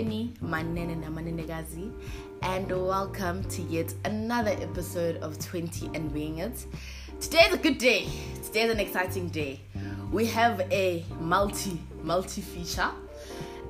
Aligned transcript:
Eni, 0.00 0.32
Manene 0.38 0.96
Namanenagazi, 1.04 1.92
and 2.40 2.70
welcome 2.70 3.44
to 3.44 3.60
yet 3.60 3.92
another 4.06 4.52
episode 4.52 5.16
of 5.16 5.38
20 5.38 5.90
and 5.92 6.10
Wing 6.14 6.38
It. 6.38 6.64
Today 7.20 7.40
is 7.40 7.52
a 7.52 7.58
good 7.58 7.76
day. 7.76 8.08
Today 8.42 8.62
is 8.62 8.70
an 8.70 8.80
exciting 8.80 9.28
day. 9.28 9.60
We 10.10 10.24
have 10.24 10.60
a 10.72 11.04
multi, 11.20 11.78
multi 12.02 12.40
feature. 12.40 12.88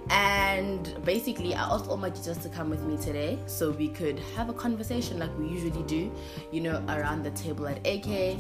And 0.09 1.05
basically, 1.05 1.53
I 1.53 1.63
asked 1.63 1.89
all 1.89 1.97
my 1.97 2.11
teachers 2.11 2.39
to 2.39 2.49
come 2.49 2.71
with 2.71 2.85
me 2.85 2.97
today 2.97 3.37
so 3.47 3.73
we 3.73 3.89
could 3.89 4.21
have 4.37 4.49
a 4.51 4.53
conversation 4.53 5.19
like 5.19 5.37
we 5.37 5.49
usually 5.49 5.83
do, 5.83 6.13
you 6.53 6.61
know, 6.61 6.81
around 6.91 7.25
the 7.25 7.33
table 7.33 7.67
at 7.67 7.85
AK, 7.85 8.39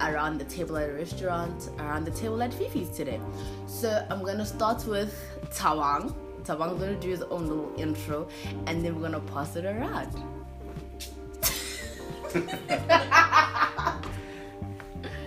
around 0.00 0.38
the 0.38 0.44
table 0.46 0.78
at 0.78 0.88
a 0.88 0.92
restaurant, 0.94 1.68
around 1.80 2.06
the 2.06 2.12
table 2.12 2.42
at 2.42 2.52
Fifi's 2.52 2.88
today. 2.96 3.20
So 3.66 4.06
I'm 4.08 4.24
gonna 4.24 4.46
start 4.46 4.86
with 4.86 5.14
Tawang. 5.50 6.14
Tawang's 6.46 6.78
gonna 6.78 6.94
do 6.94 7.08
his 7.08 7.22
own 7.22 7.48
little 7.48 7.72
intro 7.76 8.28
and 8.66 8.84
then 8.84 8.94
we're 8.94 9.02
gonna 9.02 9.18
pass 9.18 9.56
it 9.56 9.64
around. 9.64 10.12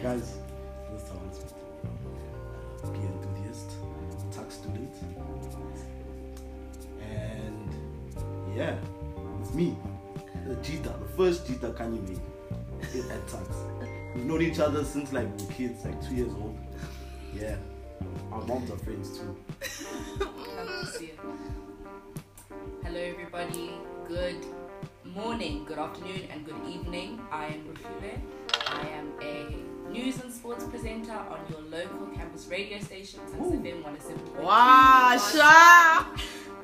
Guys, 0.01 0.37
this 0.93 1.03
sounds 1.07 1.39
be 2.83 2.99
enthusiast, 2.99 3.71
tech 4.31 4.49
student, 4.49 4.93
and 7.01 7.69
yeah, 8.55 8.77
it's 9.41 9.53
me, 9.53 9.75
the 10.47 10.55
Jita, 10.55 10.97
the 10.99 11.09
first 11.17 11.45
Jita 11.45 11.73
Kanye 11.73 12.01
made 12.07 12.21
at 13.11 13.27
Tuks. 13.27 13.57
We've 14.15 14.25
known 14.25 14.41
each 14.41 14.59
other 14.59 14.85
since 14.85 15.11
like 15.11 15.27
we 15.37 15.45
were 15.45 15.51
kids, 15.51 15.83
like 15.83 16.01
two 16.07 16.15
years 16.15 16.33
old. 16.33 16.57
Yeah, 17.35 17.57
our 18.31 18.41
moms 18.45 18.71
are 18.71 18.77
friends 18.77 19.17
too. 19.17 19.35
Love 20.99 21.07
to 21.07 21.13
see 21.13 21.13
it. 21.13 22.59
Hello, 22.83 22.99
everybody. 22.99 23.71
Good 24.07 24.45
morning, 25.05 25.63
good 25.65 25.77
afternoon, 25.77 26.27
and 26.31 26.45
good 26.45 26.59
evening. 26.67 27.21
I 27.31 27.47
am 27.47 27.67
Rufule. 27.67 28.19
I 28.67 28.87
am 28.89 29.11
a 29.21 29.91
news 29.91 30.19
and 30.21 30.33
sports 30.33 30.65
presenter 30.65 31.13
on 31.13 31.39
your 31.49 31.61
local 31.61 32.07
campus 32.07 32.47
radio 32.47 32.79
station, 32.79 33.21
FM 33.33 33.83
107.2. 33.83 34.43
Wow, 34.43 35.17
Sha! 35.17 36.05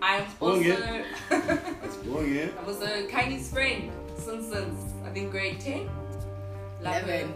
I 0.01 0.17
am 0.17 0.27
also. 0.41 1.03
That's 1.29 1.97
going 2.07 2.35
in. 2.35 2.51
I 2.59 2.63
was 2.63 2.81
a 2.81 3.07
Kanye's 3.07 3.49
friend 3.49 3.89
since 4.17 4.47
since 4.51 4.93
I 5.05 5.09
think 5.11 5.31
grade 5.31 5.61
10. 5.61 5.89
Love 6.81 7.03
Eleven. 7.03 7.33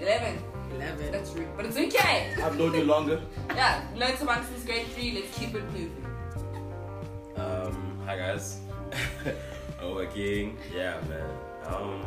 11. 0.00 0.38
11. 0.74 1.12
That's 1.12 1.30
rude, 1.32 1.46
but 1.56 1.64
it's 1.66 1.76
okay. 1.76 2.34
I've 2.42 2.58
known 2.58 2.74
you 2.74 2.84
longer. 2.84 3.22
Yeah, 3.50 3.82
learned 3.94 4.18
to 4.18 4.26
one 4.26 4.44
since 4.44 4.64
grade 4.64 4.86
3. 4.88 5.12
Let's 5.12 5.38
keep 5.38 5.54
it 5.54 5.64
moving. 5.72 6.11
Hi 8.12 8.18
guys. 8.18 8.58
oh, 9.80 9.96
again, 9.96 10.58
yeah, 10.76 11.00
man. 11.08 11.30
Um, 11.64 12.02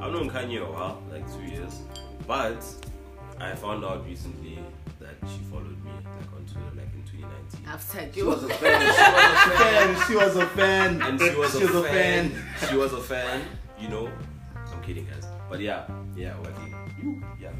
I've 0.00 0.10
known 0.12 0.28
Kanye 0.28 0.60
a 0.60 0.64
while, 0.68 1.00
like 1.08 1.24
two 1.32 1.42
years, 1.44 1.82
but 2.26 2.64
I 3.38 3.54
found 3.54 3.84
out 3.84 4.04
recently 4.04 4.58
that 4.98 5.14
she 5.30 5.38
followed 5.44 5.78
me 5.84 5.92
like 5.92 6.32
on 6.34 6.44
Twitter, 6.46 6.74
like 6.74 6.92
in 6.94 7.04
2019. 7.04 7.64
I've 7.68 7.80
said 7.80 8.12
She 8.12 8.18
you. 8.22 8.26
was 8.26 8.42
a 8.42 8.48
fan. 8.54 8.80
She 8.82 8.96
was 8.96 8.96
a 9.46 9.56
fan. 9.56 9.96
She 10.08 10.16
was 10.16 10.36
a 10.36 10.46
fan. 10.48 11.00
And 11.00 11.20
she 11.20 11.30
was, 11.36 11.52
She 11.56 11.64
was 11.64 11.74
a, 11.76 11.78
a 11.78 11.82
fan. 11.84 12.30
fan. 12.30 12.68
She 12.68 12.74
was 12.76 12.92
a 12.92 13.00
fan. 13.00 13.42
You 13.78 13.88
know, 13.88 14.10
I'm 14.56 14.82
kidding, 14.82 15.04
guys. 15.06 15.26
But 15.48 15.60
yeah, 15.60 15.84
yeah, 16.16 16.34
okay. 16.40 16.74
You, 17.00 17.22
yeah. 17.40 17.50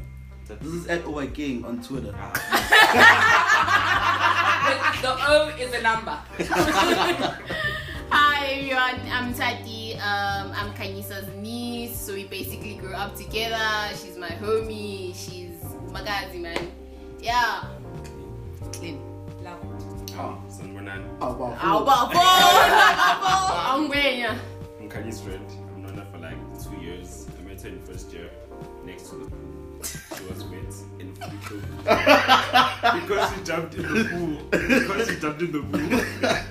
That- 0.49 0.59
This 0.59 0.73
is 0.73 0.87
at 0.87 1.05
OY 1.05 1.27
Gang 1.27 1.63
on 1.63 1.81
Twitter. 1.81 2.11
But 4.61 5.01
the 5.01 5.11
O 5.27 5.47
is 5.59 5.73
a 5.73 5.81
number. 5.81 6.17
Hi 8.71 8.91
everyone, 8.91 9.11
I'm 9.11 9.33
Tati. 9.33 9.95
Um, 9.95 10.53
I'm 10.55 10.73
Kanyisa's 10.75 11.27
niece, 11.35 11.99
so 11.99 12.13
we 12.13 12.23
basically 12.23 12.75
grew 12.75 12.93
up 12.93 13.17
together. 13.17 13.57
She's 14.01 14.17
my 14.17 14.29
homie. 14.29 15.13
She's 15.13 15.59
magazi 15.91 16.39
man. 16.39 16.71
Yeah. 17.19 17.65
Clean. 18.71 18.97
Love. 19.43 19.59
Ah, 20.17 20.39
Sanbonan. 20.47 21.03
How 21.19 21.31
about 21.31 21.57
How 21.57 21.83
about 21.83 22.13
four? 22.13 22.21
I'm 22.23 23.91
Gwenya. 23.91 24.39
I'm 24.79 24.87
Kanye's 24.89 25.19
friend. 25.19 25.45
I've 25.49 25.77
known 25.77 25.97
her 25.97 26.05
for 26.09 26.19
like 26.19 26.39
two 26.63 26.77
years. 26.81 27.27
I 27.37 27.43
met 27.43 27.61
her 27.63 27.69
in 27.69 27.79
first 27.81 28.13
year 28.13 28.29
next 28.85 29.09
to 29.09 29.15
the 29.15 29.25
pool. 29.25 29.83
She 29.83 30.23
was 30.23 30.43
wet 30.45 30.73
in 30.97 31.13
Fuliko. 31.15 31.59
because 33.01 33.35
she 33.35 33.43
jumped 33.43 33.75
in 33.75 33.81
the 33.81 34.05
pool. 34.05 34.37
Because 34.49 35.09
she 35.09 35.19
jumped 35.19 35.41
in 35.41 35.51
the 35.51 35.59
pool. 35.59 36.47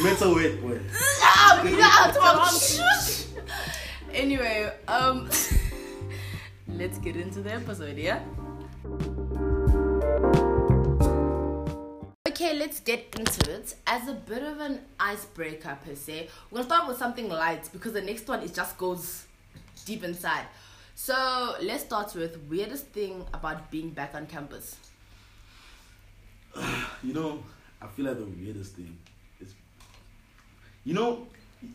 You 0.00 0.16
her 0.16 0.34
wait, 0.34 0.62
wait. 0.62 0.80
Ah, 1.22 1.62
yeah, 1.62 2.10
talk. 2.10 2.50
Anyway, 4.14 4.72
um, 4.88 5.28
let's 6.68 6.96
get 6.96 7.16
into 7.16 7.42
the 7.42 7.52
episode, 7.52 7.98
yeah. 7.98 8.22
Okay, 12.26 12.54
let's 12.54 12.80
get 12.80 13.14
into 13.18 13.52
it. 13.52 13.74
As 13.86 14.08
a 14.08 14.14
bit 14.14 14.42
of 14.42 14.58
an 14.60 14.80
icebreaker 14.98 15.76
per 15.84 15.94
se, 15.94 16.30
we're 16.50 16.62
gonna 16.62 16.64
start 16.64 16.88
with 16.88 16.96
something 16.96 17.28
light 17.28 17.68
because 17.70 17.92
the 17.92 18.00
next 18.00 18.26
one 18.26 18.42
it 18.42 18.54
just 18.54 18.78
goes 18.78 19.26
deep 19.84 20.02
inside. 20.02 20.46
So 20.94 21.56
let's 21.60 21.84
start 21.84 22.14
with 22.14 22.38
weirdest 22.48 22.86
thing 22.86 23.26
about 23.34 23.70
being 23.70 23.90
back 23.90 24.14
on 24.14 24.26
campus. 24.26 24.78
You 27.02 27.12
know, 27.12 27.42
I 27.82 27.86
feel 27.88 28.06
like 28.06 28.18
the 28.18 28.24
weirdest 28.24 28.76
thing 28.76 28.96
you 30.84 30.94
know, 30.94 31.26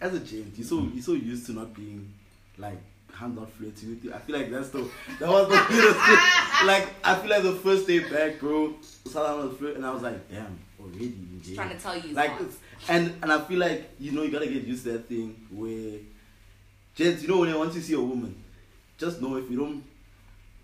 as 0.01 0.13
a 0.13 0.19
gent, 0.19 0.53
you're 0.57 0.67
so 0.67 0.81
you're 0.93 1.03
so 1.03 1.13
used 1.13 1.45
to 1.47 1.53
not 1.53 1.73
being 1.73 2.11
like 2.57 2.77
hands 3.13 3.38
on 3.38 3.45
flirting 3.47 3.89
with 3.91 4.03
you. 4.03 4.13
I 4.13 4.19
feel 4.19 4.38
like 4.38 4.51
that's 4.51 4.69
the 4.69 4.88
that 5.19 5.29
was 5.29 5.47
the 5.47 5.53
weirdest 5.69 5.99
thing. 6.05 6.67
Like 6.67 6.88
I 7.03 7.16
feel 7.16 7.29
like 7.29 7.43
the 7.43 7.53
first 7.53 7.88
day 7.88 7.99
back, 7.99 8.39
bro, 8.39 8.73
someone 9.05 9.49
was 9.49 9.57
flirt, 9.57 9.75
and 9.77 9.85
I 9.85 9.93
was 9.93 10.01
like, 10.03 10.29
damn, 10.29 10.57
already 10.79 11.13
you. 11.43 11.55
Trying 11.55 11.69
to 11.69 11.77
tell 11.77 11.97
you 11.97 12.13
like 12.13 12.31
it's 12.39 12.57
and 12.89 13.13
and 13.21 13.31
I 13.31 13.41
feel 13.41 13.59
like 13.59 13.91
you 13.99 14.11
know 14.11 14.23
you 14.23 14.31
gotta 14.31 14.47
get 14.47 14.63
used 14.63 14.83
to 14.85 14.93
that 14.93 15.07
thing 15.07 15.35
where 15.51 15.99
gents, 16.95 17.22
you 17.22 17.27
know 17.27 17.39
when 17.39 17.57
once 17.57 17.75
you 17.75 17.81
see 17.81 17.93
a 17.93 18.01
woman, 18.01 18.35
just 18.97 19.22
know 19.22 19.35
if 19.37 19.49
you 19.49 19.57
don't 19.57 19.83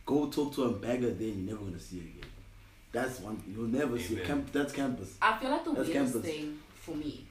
go 0.05 0.27
talk 0.27 0.53
to 0.55 0.63
a 0.63 0.71
bagger, 0.71 1.11
then 1.11 1.45
you're 1.45 1.55
never 1.55 1.65
gonna 1.65 1.79
see 1.79 1.99
her 1.99 2.05
again. 2.05 2.29
That's 2.91 3.19
one 3.21 3.41
you'll 3.47 3.67
never 3.67 3.97
see. 3.99 4.15
Amen. 4.15 4.25
Camp, 4.25 4.51
that's 4.51 4.73
campus. 4.73 5.15
I 5.21 5.37
feel 5.37 5.51
like 5.51 5.63
the 5.63 5.71
That's 5.73 5.87
weirdest 5.87 6.13
campus. 6.13 6.31
thing 6.31 6.59
for 6.73 6.95
me 6.95 7.25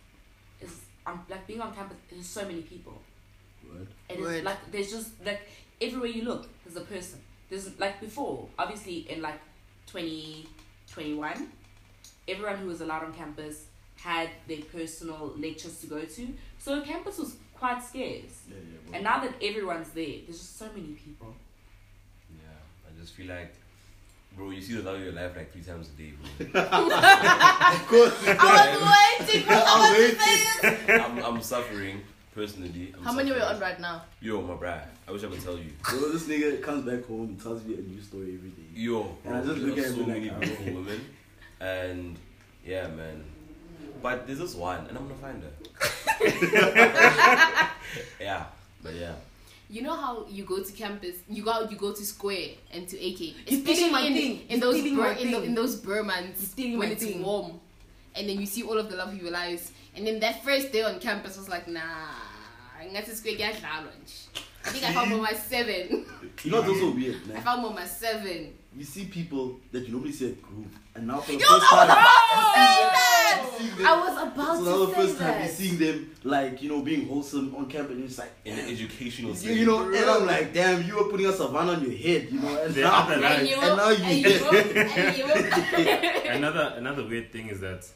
is 1.06 1.06
I'm 1.06 1.20
like 1.28 1.46
being 1.46 1.60
on 1.60 1.74
campus. 1.74 1.96
There's 2.10 2.26
so 2.26 2.44
many 2.44 2.62
people, 2.62 3.00
Word. 3.68 3.86
and 4.08 4.20
Word. 4.20 4.34
it's 4.36 4.44
like 4.44 4.70
there's 4.72 4.90
just 4.90 5.10
like 5.24 5.40
everywhere 5.80 6.08
you 6.08 6.22
look, 6.22 6.48
there's 6.64 6.76
a 6.76 6.86
person. 6.86 7.20
There's 7.48 7.78
like 7.78 8.00
before, 8.00 8.48
obviously 8.58 9.10
in 9.10 9.22
like 9.22 9.40
2021, 9.86 11.48
everyone 12.28 12.56
who 12.58 12.66
was 12.68 12.80
allowed 12.80 13.04
on 13.04 13.12
campus 13.12 13.64
had 13.96 14.30
their 14.46 14.62
personal 14.72 15.34
lectures 15.36 15.80
to 15.80 15.86
go 15.86 16.04
to, 16.04 16.28
so 16.58 16.80
campus 16.82 17.18
was 17.18 17.36
quite 17.54 17.82
scarce. 17.82 18.42
Yeah, 18.48 18.56
yeah. 18.90 18.94
And 18.94 19.04
now 19.04 19.20
that 19.20 19.34
everyone's 19.42 19.90
there, 19.90 20.06
there's 20.26 20.38
just 20.38 20.58
so 20.58 20.66
many 20.74 20.92
people. 20.92 21.34
yeah, 22.30 22.48
I 22.88 23.00
just 23.00 23.14
feel 23.14 23.26
like, 23.26 23.54
bro, 24.36 24.50
you 24.50 24.60
see 24.62 24.74
the 24.74 24.82
value 24.82 25.08
of 25.08 25.14
your 25.14 25.22
life 25.22 25.36
like 25.36 25.52
three 25.52 25.62
times 25.62 25.88
a 25.88 25.92
day, 25.92 26.12
bro. 26.12 26.50
of 26.60 27.86
course. 27.88 28.14
I 28.26 28.76
was 29.18 29.28
waiting 29.28 29.46
for 29.46 29.52
I 29.52 29.64
someone 29.64 29.90
was 29.90 30.10
to 30.10 30.18
say 30.18 30.36
this. 30.86 31.00
I'm, 31.04 31.18
I'm 31.24 31.42
suffering 31.42 32.00
personally. 32.34 32.94
I'm 32.96 33.02
How 33.04 33.12
many 33.12 33.30
are 33.30 33.34
we 33.34 33.40
suffering. 33.40 33.56
on 33.56 33.60
right 33.68 33.80
now? 33.80 34.02
Yo, 34.20 34.40
my 34.42 34.54
bruh, 34.54 34.82
I 35.06 35.10
wish 35.12 35.24
I 35.24 35.26
could 35.28 35.40
tell 35.42 35.58
you. 35.58 35.72
Bro, 35.82 36.10
this 36.12 36.24
nigga 36.28 36.62
comes 36.62 36.84
back 36.84 37.04
home 37.06 37.28
and 37.28 37.40
tells 37.42 37.64
me 37.64 37.74
a 37.74 37.80
new 37.82 38.00
story 38.00 38.34
every 38.38 38.50
day. 38.50 38.62
Yo, 38.74 39.16
And 39.24 39.34
I 39.36 39.42
just 39.44 39.58
look 39.58 39.78
at 39.78 39.86
so 39.86 39.96
like, 39.98 40.06
many 40.08 40.30
ah, 40.30 40.38
beautiful 40.38 40.72
women, 40.74 41.00
and 41.60 42.16
yeah, 42.64 42.86
man. 42.88 43.24
But 44.02 44.26
there's 44.26 44.38
this 44.38 44.54
one, 44.54 44.86
and 44.86 44.96
I'm 44.96 45.08
gonna 45.08 45.20
find 45.20 45.42
her. 45.42 45.50
yeah, 48.20 48.44
but 48.82 48.94
yeah. 48.94 49.12
You 49.70 49.82
know 49.82 49.94
how 49.94 50.26
you 50.28 50.42
go 50.44 50.60
to 50.62 50.72
campus, 50.72 51.16
you 51.28 51.44
go 51.44 51.68
you 51.70 51.76
go 51.76 51.92
to 51.92 52.04
Square 52.04 52.48
and 52.72 52.88
to 52.88 52.96
AK, 52.96 53.20
You're 53.48 53.60
stealing 53.64 53.92
my 53.92 54.00
in, 54.02 54.12
thing. 54.14 54.40
in 54.48 54.58
You're 54.58 54.60
those 54.60 54.80
stealing 54.80 54.96
bur- 54.96 55.02
my 55.02 55.16
in, 55.16 55.30
the, 55.30 55.36
thing. 55.38 55.44
in 55.46 55.54
those 55.54 55.76
Burr 55.76 56.02
months 56.02 56.48
stealing 56.48 56.78
when 56.78 56.90
it's 56.90 57.04
thing. 57.04 57.22
warm, 57.22 57.60
and 58.16 58.28
then 58.28 58.40
you 58.40 58.46
see 58.46 58.64
all 58.64 58.76
of 58.78 58.90
the 58.90 58.96
love 58.96 59.10
of 59.14 59.22
your 59.22 59.30
lives, 59.30 59.70
and 59.94 60.04
then 60.04 60.18
that 60.20 60.42
first 60.42 60.72
day 60.72 60.82
on 60.82 60.98
campus 60.98 61.36
was 61.38 61.48
like, 61.48 61.68
nah, 61.68 61.80
I'm 62.80 62.92
going 62.92 63.04
to 63.04 63.14
Square 63.14 63.36
get 63.36 63.62
lunch. 63.62 64.26
I 64.66 64.70
think 64.70 64.84
I 64.84 64.92
found 64.92 65.10
mama 65.10 65.34
seven. 65.36 66.04
You 66.42 66.50
know 66.50 66.58
what's 66.62 66.70
also 66.70 66.90
weird, 66.94 67.16
I 67.24 67.32
man? 67.34 67.42
found 67.42 67.74
my 67.74 67.86
seven. 67.86 68.52
You 68.76 68.84
see 68.84 69.04
people 69.06 69.58
that 69.72 69.86
you 69.86 69.92
normally 69.92 70.12
see 70.12 70.30
at 70.30 70.42
group, 70.42 70.66
and 70.96 71.06
now 71.06 71.20
for 71.20 71.32
the 71.32 71.38
Yo, 71.38 71.46
first 71.46 71.72
I 71.72 71.76
time, 71.76 71.84
about 71.86 71.96
to 71.96 72.04
say 72.54 72.82
that. 72.90 73.09
Seeing 73.60 73.76
them. 73.76 73.86
I 73.86 74.00
was 74.00 74.22
about 74.32 74.56
so 74.58 74.64
to 74.64 74.64
that 74.64 74.76
was 74.78 74.88
the 74.88 74.94
say 74.94 75.00
first 75.06 75.18
time 75.18 75.26
that. 75.28 75.44
you're 75.44 75.54
seeing 75.54 75.78
them 75.78 76.10
like 76.24 76.62
you 76.62 76.68
know 76.68 76.82
being 76.82 77.06
wholesome 77.08 77.54
on 77.54 77.66
campus 77.68 77.92
and 77.96 78.04
it's 78.04 78.18
like 78.18 78.32
In 78.44 78.58
an 78.58 78.68
educational 78.68 79.30
you, 79.30 79.36
setting. 79.36 79.58
you 79.58 79.66
know 79.66 79.86
and 79.86 79.96
I'm 79.96 80.26
like 80.26 80.52
damn 80.54 80.82
you 80.86 80.96
were 80.96 81.04
putting 81.10 81.26
a 81.26 81.32
savannah 81.32 81.72
on 81.72 81.82
your 81.82 81.96
head 81.96 82.28
you 82.30 82.40
know 82.40 82.62
and 82.62 82.76
now, 82.84 82.92
other 83.02 83.12
And 83.14 83.22
life. 83.22 83.48
you 83.48 83.56
and 83.56 83.76
now 83.76 83.88
you 83.90 84.04
and 84.04 85.18
you 85.18 85.24
and 85.26 85.84
you 86.24 86.30
another 86.30 86.74
another 86.76 87.04
weird 87.06 87.32
thing 87.32 87.48
is 87.48 87.60
that 87.60 87.86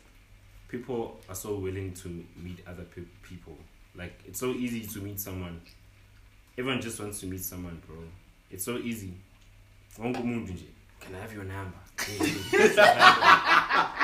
people 0.69 1.21
are 1.29 1.35
so 1.35 1.57
willing 1.57 1.93
to 1.95 2.09
meet 2.37 2.59
other 2.67 2.83
pe- 2.85 3.03
people. 3.23 3.57
Like 3.97 4.19
it's 4.27 4.41
so 4.41 4.51
easy 4.51 4.81
to 4.87 4.99
meet 5.01 5.21
someone. 5.21 5.61
Everyone 6.59 6.81
just 6.83 6.99
wants 7.01 7.21
to 7.21 7.27
meet 7.27 7.43
someone, 7.45 7.81
bro. 7.87 7.97
It's 8.51 8.65
so 8.65 8.79
easy. 8.79 9.13
Wonke 9.99 10.19
umuntu 10.21 10.53
nje, 10.53 10.65
Can 11.01 11.15
I 11.15 11.19
have 11.21 11.33
your 11.35 11.45
number? 11.45 11.79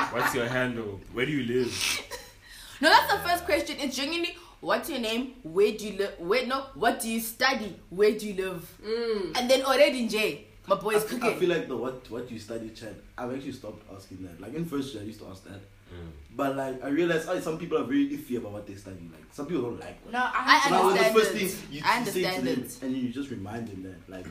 What's 0.09 0.13
your 0.13 0.15
handle? 0.15 0.19
What's 0.21 0.35
your 0.35 0.47
handle? 0.47 0.99
Where 1.13 1.25
do 1.25 1.31
you 1.31 1.43
live? 1.43 2.01
No, 2.81 2.89
that's 2.89 3.13
the 3.13 3.19
first 3.29 3.45
question. 3.45 3.75
It's 3.79 3.95
genuinely 3.95 4.35
what's 4.59 4.89
your 4.89 4.99
name? 4.99 5.33
Where 5.43 5.71
do 5.71 5.87
you 5.87 5.97
live? 5.97 6.13
Wait, 6.19 6.47
no, 6.47 6.65
what 6.75 6.99
do 6.99 7.09
you 7.09 7.19
study? 7.19 7.75
Where 7.89 8.11
do 8.17 8.27
you 8.27 8.43
live? 8.43 8.69
And 9.35 9.49
then 9.49 9.63
already 9.63 9.99
in 10.03 10.09
J, 10.09 10.45
my 10.67 10.75
boy 10.75 10.91
is 10.95 11.05
I, 11.21 11.29
I 11.29 11.33
feel 11.35 11.49
like 11.49 11.67
the 11.67 11.77
what 11.77 12.09
what 12.09 12.31
you 12.31 12.39
study 12.39 12.69
Chad 12.69 12.95
I've 13.17 13.33
actually 13.33 13.51
stopped 13.53 13.83
asking 13.95 14.23
that 14.25 14.39
like 14.41 14.53
in 14.53 14.65
first 14.65 14.93
year 14.93 15.03
I 15.03 15.07
used 15.07 15.19
to 15.19 15.27
ask 15.27 15.43
that 15.45 15.59
Mm. 15.91 16.07
but 16.37 16.55
like 16.55 16.81
I 16.85 16.87
realized 16.87 17.27
oh, 17.27 17.37
some 17.41 17.57
people 17.57 17.77
are 17.77 17.83
very 17.83 18.07
iffy 18.11 18.37
about 18.37 18.53
what 18.53 18.65
they 18.65 18.75
study 18.75 19.09
like 19.11 19.25
some 19.33 19.45
people 19.45 19.63
don't 19.63 19.77
like 19.81 19.99
what 20.05 20.13
No, 20.13 20.19
I, 20.19 20.31
I 20.45 20.55
have 20.55 20.71
So 20.71 20.87
to 20.89 20.99
that 21.03 21.13
was 21.13 21.27
the 21.33 21.35
understand 21.35 21.51
first 21.51 21.59
thing 21.59 21.67
you, 21.69 21.81
I 21.83 21.99
you 21.99 22.05
say 22.05 22.21
to 22.21 22.27
understand 22.29 22.47
them, 22.47 22.63
it. 22.63 22.77
and 22.83 22.95
you 22.95 23.09
just 23.09 23.29
remind 23.29 23.67
them 23.67 23.83
that 23.83 24.09
like 24.09 24.25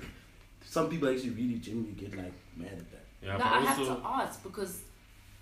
some 0.64 0.88
people 0.88 1.10
actually 1.10 1.30
really 1.36 1.56
genuinely 1.56 1.92
get 1.92 2.16
like 2.16 2.32
mad 2.56 2.68
at 2.72 2.90
that. 2.92 3.04
Yeah, 3.22 3.32
no, 3.32 3.38
but 3.40 3.46
I 3.46 3.60
have 3.60 3.76
to 3.76 4.00
ask 4.06 4.42
because 4.42 4.80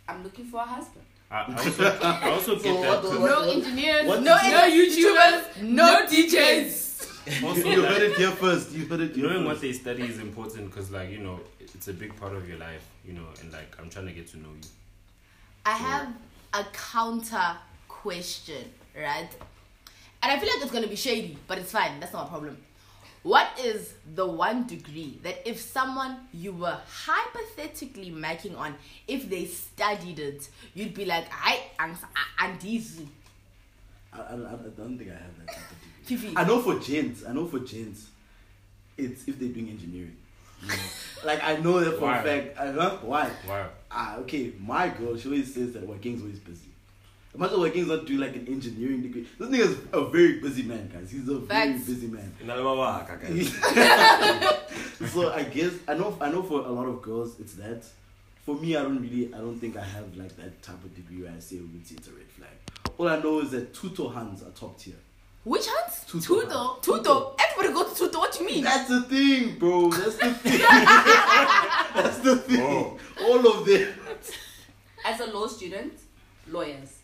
I'm 0.08 0.22
looking 0.24 0.46
for 0.46 0.58
a 0.58 0.64
husband. 0.64 1.04
I, 1.30 1.42
I 1.42 1.56
also 1.56 1.84
I 2.02 2.30
also 2.30 2.58
So 2.64 2.80
that 2.80 3.02
what- 3.02 3.12
too. 3.12 3.18
no 3.20 3.50
engineers, 3.50 4.06
what 4.06 4.22
no, 4.22 4.34
no 4.34 4.60
YouTubers, 4.70 5.62
no 5.62 6.06
DJs. 6.06 7.44
Also, 7.44 7.68
you 7.68 7.82
heard 7.82 8.02
it 8.02 8.16
here 8.16 8.30
first. 8.30 8.72
You 8.72 8.86
heard 8.86 9.00
it 9.00 9.14
here 9.14 9.28
knowing 9.28 9.44
what 9.44 9.60
they 9.60 9.72
study 9.72 10.04
is 10.04 10.18
important 10.18 10.70
because, 10.70 10.90
like, 10.90 11.10
you 11.10 11.18
know, 11.18 11.38
it's 11.60 11.88
a 11.88 11.92
big 11.92 12.16
part 12.18 12.32
of 12.34 12.48
your 12.48 12.56
life, 12.58 12.82
you 13.06 13.12
know, 13.12 13.26
and 13.42 13.52
like, 13.52 13.76
I'm 13.78 13.90
trying 13.90 14.06
to 14.06 14.12
get 14.12 14.28
to 14.28 14.38
know 14.38 14.48
you. 14.48 14.68
I 15.66 15.72
have 15.72 16.08
a 16.54 16.64
counter 16.72 17.56
question, 17.86 18.64
right? 18.96 19.28
And 20.22 20.32
I 20.32 20.38
feel 20.38 20.48
like 20.48 20.62
it's 20.62 20.72
gonna 20.72 20.86
be 20.88 20.96
shady, 20.96 21.36
but 21.46 21.58
it's 21.58 21.70
fine. 21.70 22.00
That's 22.00 22.14
not 22.14 22.26
a 22.26 22.28
problem. 22.30 22.56
What 23.22 23.48
is 23.58 23.94
the 24.14 24.26
one 24.26 24.66
degree 24.66 25.18
that 25.22 25.48
if 25.48 25.60
someone 25.60 26.16
you 26.32 26.52
were 26.52 26.78
hypothetically 26.88 28.10
making 28.10 28.54
on, 28.56 28.74
if 29.06 29.28
they 29.28 29.44
studied 29.46 30.18
it, 30.18 30.48
you'd 30.74 30.94
be 30.94 31.04
like, 31.04 31.26
I 31.32 31.62
and 32.38 32.60
these 32.60 33.00
I, 34.12 34.20
I, 34.20 34.32
I 34.34 34.36
don't 34.76 34.98
think 34.98 35.10
I 35.10 35.14
have 35.14 35.38
that 35.38 35.48
type 35.48 35.70
of 35.70 36.06
degree. 36.06 36.32
I 36.36 36.44
know 36.44 36.60
for 36.60 36.78
gents. 36.78 37.24
I 37.26 37.32
know 37.32 37.46
for 37.46 37.60
gents, 37.60 38.08
it's 38.96 39.26
if 39.28 39.38
they're 39.38 39.48
doing 39.48 39.68
engineering. 39.68 40.16
You 40.62 40.68
know? 40.68 40.74
like 41.24 41.42
I 41.42 41.56
know 41.56 41.80
that 41.80 41.98
for 41.98 42.06
Why? 42.06 42.18
a 42.18 42.22
fact. 42.22 42.58
I, 42.58 42.70
huh? 42.72 42.96
Why? 43.02 43.30
Wow. 43.48 43.68
Ah, 43.90 44.16
okay. 44.18 44.52
My 44.58 44.88
girl, 44.88 45.16
she 45.16 45.28
always 45.28 45.52
says 45.52 45.72
that 45.74 45.86
working's 45.86 46.22
always 46.22 46.38
busy. 46.38 46.68
Imagine 47.34 47.60
working's 47.60 47.88
not 47.88 48.06
doing 48.06 48.20
like 48.20 48.34
an 48.36 48.46
engineering 48.48 49.02
degree. 49.02 49.26
This 49.38 49.48
nigga's 49.48 49.76
a 49.92 50.04
very 50.06 50.40
busy 50.40 50.62
man, 50.62 50.90
guys. 50.92 51.10
He's 51.10 51.28
a 51.28 51.38
very 51.38 51.72
Facts. 51.74 51.84
busy 51.86 52.06
man. 52.08 52.32
Inalawawaka, 52.42 53.20
guys. 53.20 55.10
so 55.12 55.32
I 55.32 55.42
guess 55.44 55.72
I 55.86 55.94
know 55.94 56.16
I 56.20 56.30
know 56.30 56.42
for 56.42 56.60
a 56.60 56.70
lot 56.70 56.86
of 56.86 57.02
girls 57.02 57.38
it's 57.38 57.54
that. 57.54 57.84
For 58.44 58.54
me, 58.54 58.76
I 58.76 58.82
don't 58.82 59.00
really 59.02 59.32
I 59.34 59.38
don't 59.38 59.58
think 59.58 59.76
I 59.76 59.84
have 59.84 60.16
like 60.16 60.34
that 60.36 60.62
type 60.62 60.82
of 60.82 60.94
degree 60.96 61.22
where 61.22 61.32
I 61.32 61.38
say 61.38 61.56
it's 61.80 61.90
it's 61.90 62.08
a 62.08 62.12
red 62.12 62.30
flag. 62.30 62.48
All 62.96 63.06
I 63.08 63.20
know 63.20 63.40
is 63.40 63.50
that 63.50 63.74
tutor 63.74 64.08
hands 64.08 64.42
are 64.42 64.50
top 64.50 64.78
tier. 64.78 64.94
Which 65.44 65.66
hands? 65.66 66.04
Tuto. 66.08 66.20
Tuto. 66.42 66.78
Tuto. 66.80 67.02
Tuto. 67.02 67.36
Everybody 67.38 67.72
go 67.74 67.88
to 67.88 67.94
Tuto. 67.94 68.18
What 68.18 68.32
do 68.32 68.40
you 68.40 68.46
mean? 68.50 68.64
That's 68.64 68.88
the 68.88 69.02
thing, 69.02 69.58
bro. 69.58 69.90
That's 69.90 70.16
the 70.16 70.32
thing. 70.34 70.58
That's 71.94 72.18
the 72.18 72.36
thing. 72.36 72.60
Oh. 72.60 72.98
All 73.22 73.46
of 73.46 73.64
them. 73.66 73.94
As 75.04 75.20
a 75.20 75.26
law 75.26 75.46
student, 75.46 75.92
lawyers. 76.48 76.97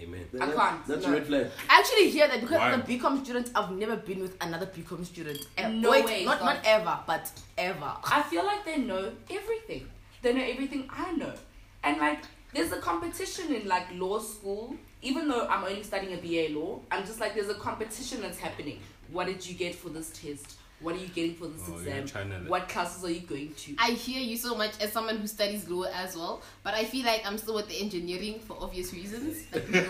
Amen. 0.00 0.24
I 0.40 0.50
can't, 0.50 0.86
That's 0.86 1.04
no. 1.06 1.10
a 1.10 1.12
red 1.16 1.26
flag. 1.26 1.50
I 1.70 1.78
actually 1.78 2.10
hear 2.10 2.26
that 2.26 2.40
because 2.40 2.58
Why? 2.58 2.72
I'm 2.72 2.80
a 2.80 2.84
BCom 2.84 3.22
student, 3.24 3.50
I've 3.54 3.70
never 3.72 3.96
been 3.96 4.20
with 4.20 4.36
another 4.40 4.66
BCom 4.66 5.04
student. 5.06 5.38
Eh, 5.56 5.68
No 5.68 5.90
Wait, 5.90 6.04
way, 6.04 6.24
not 6.24 6.40
God. 6.40 6.46
not 6.46 6.58
ever, 6.64 6.98
but 7.06 7.30
ever. 7.58 7.92
I 8.04 8.22
feel 8.22 8.44
like 8.44 8.64
they 8.64 8.78
know 8.78 9.12
everything. 9.30 9.86
They 10.22 10.32
know 10.32 10.42
everything 10.42 10.88
I 10.90 11.12
know. 11.12 11.32
And 11.84 11.98
like 11.98 12.20
there's 12.54 12.72
a 12.72 12.78
competition 12.78 13.54
in 13.54 13.68
like 13.68 13.86
law 13.94 14.18
school. 14.18 14.76
Even 15.02 15.28
though 15.28 15.46
I'm 15.48 15.64
only 15.64 15.82
studying 15.82 16.14
a 16.14 16.16
BA 16.16 16.58
law, 16.58 16.80
I'm 16.90 17.04
just 17.04 17.20
like 17.20 17.34
there's 17.34 17.48
a 17.48 17.54
competition 17.54 18.20
that's 18.22 18.38
happening. 18.38 18.80
What 19.10 19.26
did 19.26 19.44
you 19.46 19.54
get 19.54 19.74
for 19.74 19.88
this 19.88 20.10
test? 20.10 20.56
What 20.82 20.94
are 20.96 20.98
you 20.98 21.06
getting 21.08 21.34
for 21.36 21.46
this 21.46 21.62
Oh, 21.68 21.76
exam? 21.78 22.46
What 22.48 22.68
classes 22.68 23.04
are 23.04 23.10
you 23.10 23.20
going 23.20 23.54
to? 23.54 23.74
I 23.78 23.90
hear 23.92 24.20
you 24.20 24.36
so 24.36 24.54
much 24.56 24.72
as 24.80 24.92
someone 24.92 25.16
who 25.18 25.26
studies 25.26 25.68
law 25.68 25.84
as 25.94 26.16
well, 26.16 26.42
but 26.64 26.74
I 26.74 26.84
feel 26.84 27.06
like 27.06 27.22
I'm 27.24 27.38
still 27.38 27.54
with 27.54 27.68
the 27.68 27.78
engineering 27.80 28.40
for 28.40 28.56
obvious 28.60 28.92
reasons. 28.92 29.44
Like, 29.52 29.66
we 29.68 29.72
know, 29.80 29.84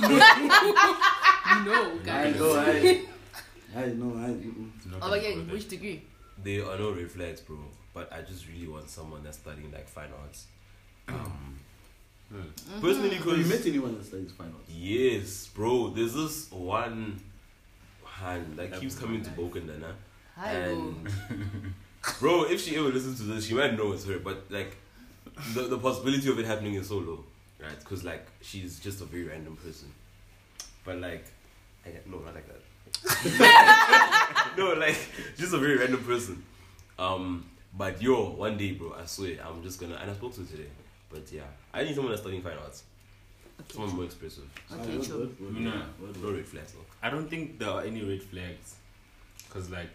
we 0.00 1.64
know, 1.64 1.94
we 1.94 2.00
know, 2.00 2.00
I 2.06 2.30
know. 2.30 2.54
I, 2.56 3.02
I 3.76 3.86
know. 3.86 4.16
I. 4.16 4.28
mm-mm. 4.30 4.70
Oh, 4.94 4.98
gonna 5.00 5.12
again, 5.14 5.48
which 5.50 5.68
degree? 5.68 6.02
They 6.42 6.60
are 6.60 6.76
no 6.78 6.92
red 6.92 7.10
flags, 7.10 7.40
bro. 7.40 7.58
But 7.94 8.12
I 8.12 8.22
just 8.22 8.48
really 8.48 8.66
want 8.68 8.88
someone 8.88 9.22
that's 9.22 9.38
studying 9.38 9.70
like 9.70 9.88
fine 9.88 10.08
arts. 10.22 10.46
Um, 11.08 11.58
personally, 12.80 13.16
Have 13.16 13.26
you 13.26 13.44
met 13.44 13.66
anyone 13.66 13.98
that 13.98 14.04
studies 14.06 14.32
fine 14.32 14.48
arts? 14.48 14.70
yes, 14.70 15.48
bro. 15.48 15.90
There's 15.90 16.14
this 16.14 16.50
one 16.50 17.20
hand 18.22 18.56
That 18.56 18.72
keeps 18.72 18.84
was 18.84 18.98
coming 18.98 19.22
to. 19.22 19.30
Bokandana. 19.30 19.92
And 20.38 21.08
bro, 22.20 22.44
if 22.44 22.60
she 22.62 22.76
ever 22.76 22.88
listens 22.88 23.18
to 23.18 23.24
this, 23.24 23.46
she 23.46 23.54
might 23.54 23.76
know 23.76 23.92
it's 23.92 24.04
her. 24.06 24.18
But 24.18 24.44
like, 24.50 24.76
the 25.54 25.62
the 25.62 25.78
possibility 25.78 26.28
of 26.30 26.38
it 26.38 26.46
happening 26.46 26.74
is 26.74 26.88
so 26.88 26.98
low, 26.98 27.24
right? 27.60 27.78
Because 27.78 28.04
like 28.04 28.26
she's 28.40 28.80
just 28.80 29.00
a 29.00 29.04
very 29.04 29.24
random 29.24 29.56
person. 29.56 29.92
But 30.84 30.98
like, 30.98 31.24
I, 31.86 31.90
no, 32.06 32.18
not 32.18 32.34
like 32.34 32.48
that. 32.48 34.54
no, 34.58 34.72
like 34.74 34.96
just 35.36 35.54
a 35.54 35.58
very 35.58 35.76
random 35.78 36.02
person. 36.04 36.42
Um, 36.98 37.46
but 37.74 38.02
yo, 38.02 38.30
one 38.30 38.56
day, 38.56 38.72
bro, 38.72 38.94
I 39.00 39.06
swear, 39.06 39.36
I'm 39.44 39.62
just 39.62 39.80
gonna. 39.80 39.96
And 39.96 40.10
I 40.10 40.14
spoke 40.14 40.34
to 40.34 40.40
her 40.40 40.46
today. 40.46 40.68
But 41.10 41.30
yeah, 41.30 41.42
I 41.72 41.84
need 41.84 41.94
someone 41.94 42.12
that's 42.12 42.22
studying 42.22 42.42
fine 42.42 42.56
arts. 42.56 42.84
Someone 43.70 43.94
more 43.96 44.04
expressive. 44.04 44.44
Okay, 44.72 45.02
sure. 45.02 45.20
what- 45.20 45.40
what- 45.40 45.52
No. 45.54 45.84
No 46.22 46.32
red 46.32 46.46
flags. 46.46 46.74
I 47.02 47.10
don't 47.10 47.28
think 47.28 47.58
there 47.58 47.70
are 47.70 47.82
any 47.82 48.02
red 48.02 48.22
flags. 48.22 48.76
Because, 49.48 49.70
like, 49.70 49.90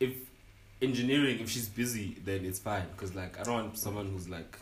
if 0.00 0.12
engineering, 0.80 1.40
if 1.40 1.50
she's 1.50 1.68
busy, 1.68 2.16
then 2.24 2.44
it's 2.44 2.58
fine. 2.58 2.86
Because, 2.92 3.14
like, 3.14 3.38
I 3.40 3.42
don't 3.44 3.54
want 3.54 3.78
someone 3.78 4.10
who's 4.12 4.28
like, 4.28 4.58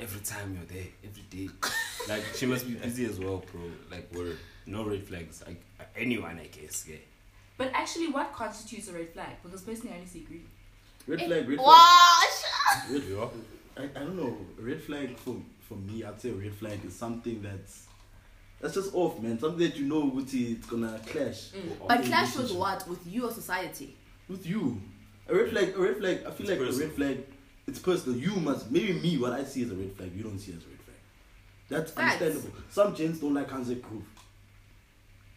every 0.00 0.20
time 0.20 0.54
you're 0.56 0.64
there, 0.64 0.88
every 1.04 1.22
day. 1.30 1.48
like, 2.08 2.24
she 2.34 2.46
must 2.46 2.66
be 2.66 2.74
busy 2.74 3.04
as 3.04 3.18
well, 3.18 3.44
bro. 3.52 3.62
Like, 3.90 4.12
Word. 4.14 4.38
no 4.66 4.84
red 4.84 5.06
flags. 5.06 5.42
Like, 5.46 5.62
anyone, 5.96 6.38
I 6.38 6.46
guess, 6.46 6.86
yeah. 6.88 6.96
But 7.58 7.70
actually 7.74 8.08
what 8.08 8.32
constitutes 8.32 8.88
a 8.88 8.92
red 8.94 9.10
flag? 9.12 9.36
Because 9.42 9.62
personally 9.62 9.92
I 9.92 9.96
only 9.96 10.08
see 10.08 10.20
green. 10.20 10.48
Red 11.06 11.20
eh, 11.20 11.26
flag. 11.26 11.48
Red 11.48 11.58
flag. 11.58 11.66
Wash. 11.66 12.90
Red, 12.90 13.02
Yeah. 13.08 13.28
I, 13.76 13.82
I 13.84 14.04
don't 14.04 14.16
know. 14.16 14.36
Red 14.58 14.82
flag 14.82 15.16
for 15.18 15.36
for 15.72 15.78
me, 15.78 16.04
I'd 16.04 16.20
say 16.20 16.30
a 16.30 16.34
red 16.34 16.54
flag 16.54 16.84
is 16.84 16.94
something 16.94 17.42
that's 17.42 17.86
that's 18.60 18.74
just 18.74 18.94
off, 18.94 19.18
man. 19.20 19.38
Something 19.38 19.58
that 19.60 19.76
you 19.76 19.86
know 19.86 20.02
Guti, 20.10 20.56
it's 20.56 20.66
gonna 20.66 21.00
clash. 21.06 21.50
Mm. 21.50 21.88
But 21.88 22.04
clash 22.04 22.36
with 22.36 22.52
what? 22.52 22.88
With 22.88 23.04
you 23.06 23.26
or 23.26 23.32
society? 23.32 23.96
With 24.28 24.46
you. 24.46 24.80
A 25.28 25.34
red 25.34 25.50
flag, 25.50 25.74
a 25.76 25.80
red 25.80 25.96
flag, 25.98 26.18
I 26.26 26.30
feel 26.30 26.48
It's 26.50 26.60
like 26.60 26.68
a 26.68 26.86
red 26.86 26.92
flag, 26.96 27.24
it's 27.66 27.78
personal. 27.78 28.18
You 28.18 28.36
must, 28.36 28.70
maybe 28.70 28.92
me, 28.92 29.18
what 29.18 29.32
I 29.32 29.44
see 29.44 29.62
as 29.62 29.70
a 29.70 29.74
red 29.74 29.92
flag, 29.96 30.12
you 30.14 30.22
don't 30.22 30.38
see 30.38 30.52
as 30.52 30.64
a 30.64 30.68
red 30.68 30.80
flag. 30.80 30.96
That's 31.68 31.92
Facts. 31.92 32.20
understandable. 32.22 32.58
Some 32.70 32.94
gents 32.94 33.20
don't 33.20 33.34
like 33.34 33.50
Hansa 33.50 33.76
Groove. 33.76 34.04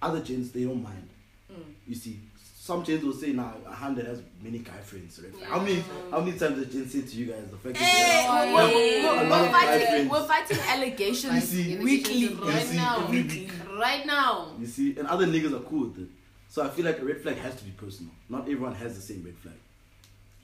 Other 0.01 0.21
gents, 0.21 0.51
they 0.51 0.63
don't 0.63 0.81
mind. 0.81 1.09
Mm. 1.51 1.63
You 1.87 1.95
see, 1.95 2.19
some 2.65 2.83
gents 2.83 3.03
will 3.05 3.13
say, 3.13 3.31
nah, 3.31 3.51
a 3.69 3.75
hand 3.75 3.95
that 3.95 4.07
has 4.07 4.23
many 4.41 4.57
guy 4.57 4.71
friends. 4.79 5.19
Red 5.21 5.35
flag. 5.35 5.47
How 5.49 5.59
many, 5.59 5.83
how 6.09 6.19
many 6.21 6.35
times 6.35 6.57
did 6.57 6.71
gents 6.71 6.93
say 6.93 7.01
to 7.03 7.15
you 7.15 7.27
guys, 7.27 7.43
the 7.51 7.57
fact 7.57 7.77
Hey, 7.77 8.23
that 8.25 8.53
we're, 8.55 8.67
they 8.67 8.73
we're- 8.75 9.01
have 9.01 9.11
a 9.13 9.19
we're- 9.19 9.29
lot 9.29 9.39
we're 9.41 9.45
of 9.45 9.51
guy 9.51 9.61
fighting, 9.65 9.87
friends. 9.87 10.09
we're 10.11 10.27
fighting 10.27 10.57
allegations 10.73 11.43
see, 11.47 11.77
weekly. 11.77 12.27
Right 12.33 12.63
see, 12.65 12.75
now. 12.77 13.07
weekly. 13.07 13.49
Right 13.79 14.03
now. 14.07 14.51
You 14.59 14.65
see, 14.65 14.97
and 14.97 15.07
other 15.07 15.27
niggas 15.27 15.53
are 15.53 15.59
cool 15.69 15.89
with 15.89 15.99
it. 15.99 16.07
So 16.49 16.63
I 16.65 16.69
feel 16.69 16.85
like 16.85 16.97
a 16.97 17.05
red 17.05 17.21
flag 17.21 17.37
has 17.37 17.53
to 17.55 17.63
be 17.63 17.69
personal. 17.71 18.11
Not 18.29 18.41
everyone 18.43 18.73
has 18.73 18.95
the 18.95 19.01
same 19.01 19.21
red 19.23 19.37
flag. 19.37 19.53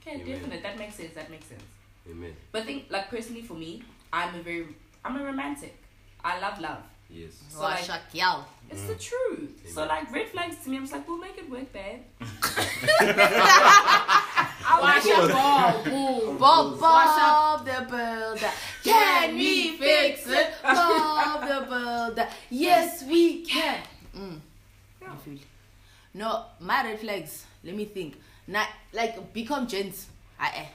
Okay, 0.02 0.20
Amen. 0.20 0.26
definite. 0.26 0.62
That 0.62 0.78
makes 0.78 0.94
sense. 0.94 1.14
That 1.14 1.28
makes 1.28 1.46
sense. 1.46 1.62
Amen. 2.08 2.34
But 2.52 2.66
think 2.66 2.84
like 2.90 3.08
personally 3.08 3.42
for 3.42 3.54
me, 3.54 3.82
I'm 4.12 4.32
a 4.38 4.42
very 4.44 4.68
I'm 5.04 5.16
a 5.20 5.24
romantic. 5.24 5.76
I 6.24 6.38
love 6.38 6.60
love. 6.60 6.82
Yes. 7.12 7.32
So 7.50 7.60
like, 7.60 7.84
Shakyal. 7.84 8.44
It's 8.70 8.86
the 8.86 8.94
truth. 8.94 9.60
Yeah. 9.64 9.72
So 9.72 9.84
like 9.86 10.10
red 10.12 10.28
flags 10.28 10.56
to 10.64 10.70
me, 10.70 10.76
I'm 10.78 10.84
just 10.84 10.94
like, 10.94 11.06
we'll 11.06 11.18
make 11.18 11.36
it 11.36 11.50
work, 11.50 11.70
babe. 11.72 12.00
Wash 14.80 15.06
up 15.06 15.30
Bob, 15.30 15.84
Bob, 16.38 16.80
Bob, 16.80 17.64
the 17.66 17.86
builder. 17.88 18.50
Can 18.82 19.34
we 19.36 19.76
fix 19.76 20.26
it, 20.26 20.54
Bob 20.62 21.40
the 21.46 21.66
builder? 21.68 22.28
Yes, 22.50 23.04
we 23.04 23.44
can. 23.44 23.78
Mm. 24.16 24.40
Yeah. 25.00 25.34
No, 26.14 26.44
my 26.60 26.82
red 26.84 27.00
flags. 27.00 27.44
Let 27.64 27.74
me 27.76 27.84
think. 27.84 28.16
Not 28.46 28.68
like 28.92 29.32
become 29.32 29.66
gents. 29.66 30.06
I. 30.40 30.68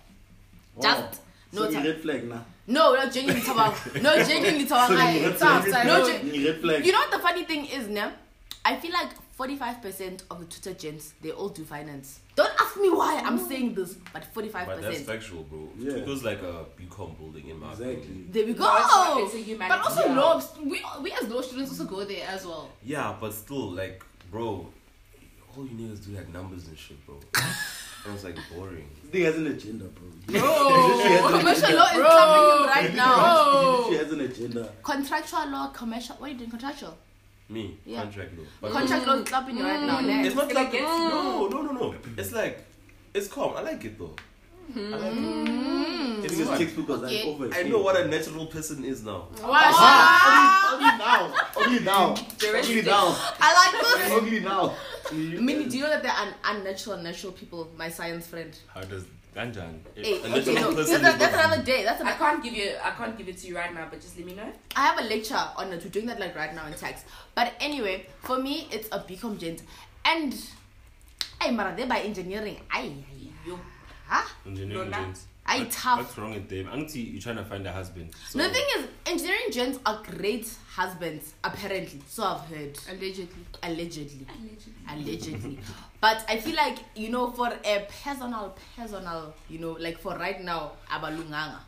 Just 0.81 1.21
no 1.59 1.71
so 1.71 1.83
red 1.83 2.01
flag 2.01 2.23
now. 2.29 2.45
no, 2.67 2.93
no 2.99 3.09
genuinely 3.09 3.41
talk 3.45 3.95
No, 4.01 4.23
genuinely 4.23 4.65
talk 4.65 4.87
So 4.89 4.95
I- 4.97 5.11
you 5.11 5.27
red 5.27 5.37
flag. 5.37 5.67
outside. 5.67 5.87
No, 5.87 6.07
gen- 6.07 6.33
You 6.33 6.47
red 6.51 6.61
flag. 6.61 6.85
you 6.85 6.91
know 6.91 6.99
what 6.99 7.11
the 7.11 7.19
funny 7.19 7.43
thing 7.45 7.65
is, 7.65 7.87
now? 7.87 8.11
I 8.65 8.75
feel 8.77 8.91
like 8.91 9.11
45% 9.39 10.23
of 10.31 10.39
the 10.39 10.45
Twitter 10.45 10.73
gents, 10.73 11.13
they 11.21 11.31
all 11.31 11.49
do 11.49 11.63
finance. 11.63 12.19
Don't 12.35 12.51
ask 12.59 12.75
me 12.77 12.89
why 12.89 13.21
I'm 13.23 13.37
saying 13.37 13.75
this, 13.75 13.93
but 14.11 14.23
45%. 14.33 14.65
But 14.65 14.81
that's 14.81 15.01
factual, 15.01 15.43
bro. 15.43 15.69
Yeah. 15.77 15.93
It 16.01 16.07
was 16.07 16.23
like 16.23 16.41
a 16.41 16.65
BCom 16.77 17.17
building 17.17 17.47
in 17.49 17.59
my 17.59 17.71
Exactly. 17.71 17.93
opinion. 17.95 18.29
there 18.31 18.45
we 18.45 18.53
go. 18.53 18.63
No, 18.65 19.23
it's 19.25 19.35
it's 19.35 19.49
a. 19.49 19.55
But 19.55 19.79
also 19.85 20.05
Yeah. 20.05 20.19
law, 20.19 20.41
we, 20.63 20.83
we 21.01 21.11
as 21.13 21.27
law 21.29 21.41
students 21.41 21.71
also 21.71 21.85
go 21.85 22.03
there 22.03 22.25
as 22.27 22.45
well. 22.45 22.69
Yeah, 22.83 23.15
but 23.21 23.31
still, 23.33 23.71
like, 23.71 24.03
bro, 24.31 24.67
all 25.57 25.65
you 25.65 25.71
niggas 25.71 26.05
do 26.05 26.11
like 26.15 26.31
numbers 26.31 26.67
and 26.67 26.77
shit, 26.77 27.03
bro. 27.05 27.15
and 28.05 28.13
it's 28.13 28.23
like 28.23 28.37
boring. 28.53 28.87
This 29.03 29.11
thing 29.11 29.23
has 29.23 29.35
an 29.37 29.47
agenda, 29.47 29.85
bro. 29.85 30.07
Bro, 30.27 31.29
commercial 31.39 31.75
law 31.75 31.85
is 31.85 31.93
clapping 31.93 32.61
him 32.61 32.67
right 32.67 32.93
now. 32.95 33.85
She 33.89 33.95
has 33.95 34.11
an 34.11 34.19
agenda. 34.21 34.69
Contractual 34.83 35.49
law, 35.49 35.67
commercial. 35.67 36.15
What 36.17 36.29
are 36.29 36.33
you 36.33 36.37
doing? 36.37 36.49
Contractual. 36.49 36.97
Me, 37.49 37.77
Yeah. 37.85 38.01
contract 38.01 38.37
law. 38.37 38.43
But 38.61 38.71
Contract 38.73 39.07
law 39.07 39.13
is 39.13 39.21
mm. 39.21 39.25
clapping 39.25 39.57
you 39.57 39.63
right 39.63 39.81
now. 39.81 39.99
Mm. 39.99 40.05
ne? 40.07 40.27
it's 40.27 40.35
not 40.35 40.47
gonna 40.49 40.59
like 40.59 40.71
get- 40.71 40.81
no, 40.81 41.47
no, 41.47 41.61
no, 41.61 41.71
no. 41.71 41.95
It's 42.17 42.33
like 42.33 42.65
it's 43.13 43.27
calm. 43.29 43.53
I 43.55 43.61
like 43.61 43.83
it 43.85 43.97
though. 43.97 44.13
I 44.75 44.79
like 44.79 45.13
it. 45.13 45.17
I 45.17 46.19
It's 46.25 46.33
think 46.35 46.47
fun. 46.49 46.53
it's 46.55 46.61
textbook 46.61 46.87
was 46.89 47.01
like 47.01 47.25
over. 47.25 47.49
I 47.53 47.63
know 47.63 47.79
what 47.79 47.95
a 47.95 48.07
natural 48.07 48.47
person 48.47 48.83
is 48.83 49.01
now. 49.03 49.27
Ah, 49.41 50.73
only, 50.73 50.85
only 50.85 50.97
now. 50.97 51.33
Only 51.55 51.79
now. 51.85 52.07
Only 52.09 52.21
Juristic. 52.37 52.85
now. 52.85 53.15
I 53.39 53.49
like 53.59 53.81
this. 53.81 54.11
Only 54.11 54.39
now. 54.41 54.75
Mini, 55.13 55.65
do 55.65 55.77
you 55.77 55.83
know 55.83 55.89
that 55.89 56.03
there 56.03 56.11
are 56.11 56.33
unnatural 56.55 56.95
and 56.95 57.03
natural 57.03 57.31
people? 57.33 57.69
My 57.77 57.89
science 57.89 58.27
friend. 58.27 58.57
How 58.73 58.81
does 58.81 59.05
Ganjan? 59.35 59.79
Hey, 59.95 60.21
A 60.21 60.35
okay, 60.37 60.53
no, 60.55 60.71
that's, 60.73 60.89
that's 60.89 61.33
another 61.33 61.61
day. 61.63 61.83
That's 61.83 62.01
I 62.01 62.13
can't 62.13 62.43
give 62.43 62.53
you. 62.53 62.71
I 62.83 62.91
can't 62.91 63.17
give 63.17 63.27
it 63.29 63.37
to 63.39 63.47
you 63.47 63.55
right 63.55 63.73
now, 63.73 63.87
but 63.89 64.01
just 64.01 64.17
let 64.17 64.25
me 64.25 64.33
know. 64.33 64.51
I 64.75 64.81
have 64.87 64.99
a 64.99 65.03
lecture 65.03 65.35
on 65.55 65.71
it. 65.73 65.83
We're 65.83 65.89
doing 65.89 66.07
that 66.07 66.19
like 66.19 66.35
right 66.35 66.53
now 66.53 66.65
in 66.67 66.73
text. 66.73 67.05
But 67.35 67.53
anyway, 67.59 68.07
for 68.19 68.37
me, 68.39 68.67
it's 68.71 68.87
a 68.91 68.99
BCom 68.99 69.39
gent, 69.39 69.61
and 70.05 70.35
I 71.39 71.51
mara 71.51 71.75
they 71.75 71.85
by 71.85 71.99
engineering. 71.99 72.57
I, 72.71 72.91
Yo. 73.45 73.59
huh? 74.07 74.27
Engineering 74.45 74.91
Lona. 74.91 75.05
gents. 75.05 75.27
I 75.49 75.59
What- 75.59 75.71
tough. 75.71 75.99
What's 75.99 76.17
wrong 76.17 76.33
with 76.33 76.49
them? 76.49 76.67
Auntie, 76.67 76.99
you're 76.99 77.21
trying 77.21 77.37
to 77.37 77.45
find 77.45 77.65
a 77.65 77.71
husband. 77.71 78.09
So 78.29 78.39
the 78.39 78.49
thing 78.49 78.65
is, 78.77 78.85
engineering 79.05 79.49
gents 79.51 79.79
are 79.85 80.01
great 80.03 80.49
husbands, 80.75 81.33
apparently. 81.43 82.01
So 82.09 82.23
I've 82.23 82.41
heard. 82.41 82.77
Allegedly. 82.89 83.45
Allegedly. 83.63 84.25
Allegedly. 84.29 84.73
Allegedly. 84.89 85.59
but 86.01 86.25
I 86.29 86.37
feel 86.39 86.55
like, 86.55 86.79
you 86.95 87.09
know, 87.09 87.31
for 87.31 87.47
a 87.63 87.87
personal, 88.03 88.55
personal, 88.75 89.33
you 89.49 89.59
know, 89.59 89.71
like 89.79 89.99
for 89.99 90.17
right 90.17 90.43
now, 90.43 90.73
Abalunganga, 90.91 91.59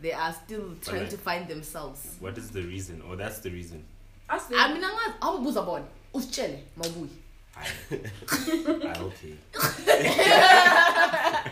they 0.00 0.12
are 0.12 0.32
still 0.32 0.74
trying 0.80 1.02
like- 1.02 1.10
to 1.10 1.18
find 1.18 1.46
themselves. 1.48 2.16
what 2.18 2.36
is 2.36 2.50
the 2.50 2.62
reason? 2.62 3.02
Or 3.08 3.14
that's 3.16 3.38
the 3.38 3.50
reason. 3.50 3.84
Ask 4.28 4.48
them. 4.48 4.58
I 4.58 4.72
mean, 4.72 4.82
awubuza 5.20 5.62
bona 5.64 5.84
usitshele 6.14 6.58
mawubuye 6.76 7.08
ah, 7.54 7.66
okay. 9.02 9.36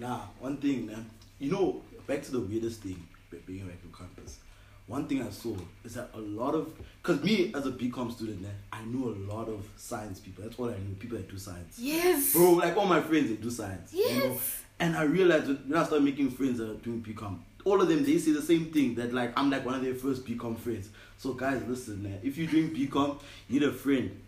Nah, 0.00 0.20
one 0.38 0.56
thing, 0.56 0.86
man. 0.86 1.08
You 1.38 1.52
know, 1.52 1.82
back 2.06 2.22
to 2.22 2.32
the 2.32 2.40
weirdest 2.40 2.82
thing 2.82 3.06
being 3.46 3.66
back 3.66 3.76
on 3.84 3.92
campus. 4.06 4.38
One 4.86 5.06
thing 5.06 5.22
I 5.22 5.28
saw 5.30 5.54
is 5.84 5.94
that 5.94 6.08
a 6.14 6.18
lot 6.18 6.54
of, 6.54 6.72
cause 7.02 7.22
me 7.22 7.52
as 7.54 7.66
a 7.66 7.70
BCom 7.70 8.10
student, 8.12 8.40
man, 8.40 8.54
I 8.72 8.82
knew 8.84 9.10
a 9.10 9.16
lot 9.32 9.48
of 9.48 9.64
science 9.76 10.18
people. 10.18 10.42
That's 10.42 10.58
all 10.58 10.70
I 10.70 10.78
knew. 10.78 10.94
People 10.98 11.18
that 11.18 11.28
do 11.30 11.38
science. 11.38 11.78
yes 11.78 12.32
Bro, 12.32 12.52
like 12.52 12.76
all 12.76 12.86
my 12.86 13.00
friends, 13.02 13.28
they 13.28 13.36
do 13.36 13.50
science. 13.50 13.92
You 13.92 14.08
know? 14.08 14.24
Yes. 14.32 14.62
And 14.80 14.96
I 14.96 15.02
realized 15.02 15.46
when 15.46 15.78
I 15.78 15.84
started 15.84 16.02
making 16.02 16.30
friends 16.30 16.58
that 16.58 16.70
are 16.70 16.74
doing 16.74 17.02
BCom, 17.02 17.38
all 17.66 17.80
of 17.82 17.88
them 17.88 18.02
they 18.02 18.16
say 18.16 18.32
the 18.32 18.40
same 18.40 18.72
thing 18.72 18.94
that 18.94 19.12
like 19.12 19.38
I'm 19.38 19.50
like 19.50 19.66
one 19.66 19.74
of 19.74 19.82
their 19.82 19.94
first 19.94 20.24
BCom 20.26 20.58
friends. 20.58 20.88
So 21.18 21.34
guys, 21.34 21.62
listen, 21.68 22.02
man. 22.02 22.18
If 22.22 22.38
you're 22.38 22.50
doing 22.50 22.70
BCom, 22.70 23.20
you 23.48 23.60
need 23.60 23.68
a 23.68 23.72
friend. 23.72 24.18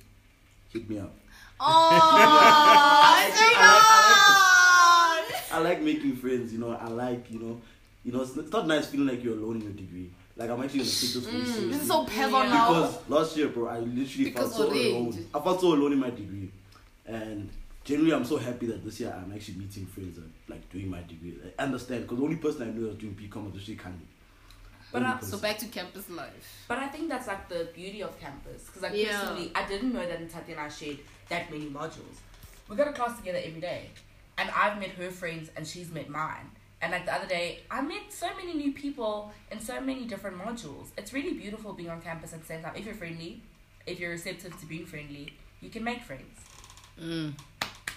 Hit 0.71 0.89
me 0.89 0.99
up. 0.99 1.15
oh 1.59 1.65
I 3.65 4.39
like 5.59 5.81
making 5.83 6.17
friends, 6.17 6.53
you 6.53 6.59
know. 6.59 6.71
I 6.71 6.89
like, 6.89 7.31
you 7.31 7.39
know, 7.39 7.61
you 8.05 8.13
know. 8.13 8.23
It's, 8.23 8.37
it's 8.37 8.53
not 8.53 8.67
nice 8.67 8.87
feeling 8.87 9.07
like 9.09 9.23
you're 9.23 9.37
alone 9.37 9.57
in 9.57 9.63
your 9.63 9.73
degree. 9.73 10.11
Like 10.37 10.51
I'm 10.51 10.63
actually 10.63 10.81
gonna 10.81 10.91
take 10.91 11.01
this 11.01 11.17
very 11.17 11.45
seriously. 11.45 11.65
Mm. 11.67 11.73
this 11.73 11.83
is 11.83 11.89
so 11.89 12.05
personal 12.05 12.43
because 12.43 12.99
last 13.09 13.37
year, 13.37 13.49
bro, 13.49 13.69
I 13.69 13.79
literally 13.81 14.25
Because 14.25 14.35
felt 14.35 14.53
so 14.55 14.67
already. 14.69 14.91
alone. 14.91 15.27
I 15.35 15.41
felt 15.41 15.61
so 15.61 15.67
alone 15.75 15.93
in 15.93 15.99
my 15.99 16.11
degree, 16.11 16.51
and 17.07 17.51
generally, 17.85 18.13
I'm 18.15 18.25
so 18.25 18.39
happy 18.39 18.67
that 18.67 18.83
this 18.85 19.01
year 19.01 19.15
I'm 19.15 19.33
actually 19.35 19.57
meeting 19.59 19.87
friends 19.87 20.17
and 20.19 20.33
like 20.49 20.69
doing 20.71 20.89
my 20.89 21.03
degree. 21.03 21.35
I 21.59 21.63
understand 21.65 22.03
because 22.03 22.19
the 22.19 22.25
only 22.25 22.37
person 22.37 22.63
I 22.63 22.73
knew 22.73 22.83
that 22.83 22.89
was 22.89 22.99
doing 22.99 23.15
BCom 23.15 23.53
was 23.53 23.61
actually 23.61 23.77
Kandi. 23.77 24.07
But 24.91 25.03
Only 25.03 25.15
I- 25.15 25.21
So 25.21 25.39
back 25.39 25.59
to 25.59 25.67
campus 25.67 26.09
life. 26.11 26.65
But 26.69 26.79
I 26.79 26.89
think 26.89 27.09
that's 27.09 27.27
like 27.27 27.49
the 27.49 27.69
beauty 27.75 28.03
of 28.03 28.19
campus. 28.21 28.65
Because 28.67 28.83
like 28.83 28.93
Yeah. 28.95 29.19
personally, 29.21 29.51
I 29.55 29.67
didn't 29.67 29.93
know 29.93 30.07
that 30.07 30.31
Tati 30.31 30.53
and 30.53 30.61
I 30.61 30.69
shared 30.69 30.99
that 31.29 31.51
many 31.51 31.67
modules. 31.67 32.19
We 32.69 32.77
got 32.77 32.89
a 32.89 32.93
class 32.93 33.19
together 33.19 33.41
every 33.43 33.61
day, 33.61 33.91
and 34.39 34.51
I've 34.51 34.79
met 34.79 34.91
her 34.91 35.11
friends 35.11 35.51
and 35.57 35.67
she's 35.67 35.91
met 35.91 36.09
mine. 36.09 36.51
And 36.81 36.91
like 36.93 37.05
the 37.07 37.15
other 37.15 37.27
day, 37.29 37.61
I 37.71 37.81
met 37.81 38.13
so 38.13 38.29
many 38.37 38.55
new 38.55 38.73
people 38.73 39.33
in 39.53 39.61
so 39.61 39.81
many 39.81 40.05
different 40.05 40.37
modules. 40.39 40.89
It's 40.99 41.13
really 41.13 41.33
beautiful 41.33 41.73
being 41.75 41.91
on 41.91 42.01
campus 42.03 42.33
at 42.33 42.41
the 42.41 42.47
same 42.47 42.63
time. 42.63 42.73
If 42.77 42.85
you're 42.87 42.95
friendly, 42.95 43.41
if 43.87 44.01
you're 44.01 44.11
receptive 44.11 44.59
to 44.61 44.67
being 44.67 44.87
friendly, 44.87 45.33
you 45.61 45.71
can 45.71 45.85
make 45.85 46.03
friends. 46.03 46.41
Mm. 47.01 47.35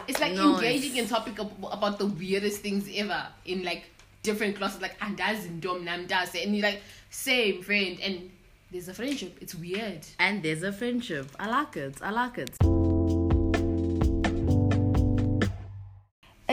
It's 0.08 0.20
like 0.20 0.34
Nice. 0.34 0.46
engaging 0.62 0.98
in 0.98 1.08
topic 1.08 1.40
ab- 1.40 1.52
about 1.72 1.98
the 2.00 2.06
weirdest 2.06 2.62
things 2.62 2.88
ever 2.96 3.28
in 3.46 3.64
like 3.64 3.86
different 4.24 4.56
classes, 4.58 4.82
like 4.82 4.96
ah, 5.02 5.06
andas 5.10 5.46
and 5.46 5.62
dom 5.62 5.86
namdas, 5.86 6.36
and 6.42 6.56
you're 6.56 6.64
like 6.68 6.82
same 7.10 7.64
friend, 7.64 8.00
and 8.02 8.30
there's 8.72 8.88
a 8.88 8.94
friendship. 8.94 9.38
It's 9.42 9.56
weird. 9.56 10.06
and 10.20 10.44
there's 10.44 10.64
a 10.64 10.72
friendship 10.72 11.28
i 11.40 11.48
like 11.48 11.78
it 11.78 11.96
i 12.02 12.10
like 12.12 12.38
it 12.38 12.50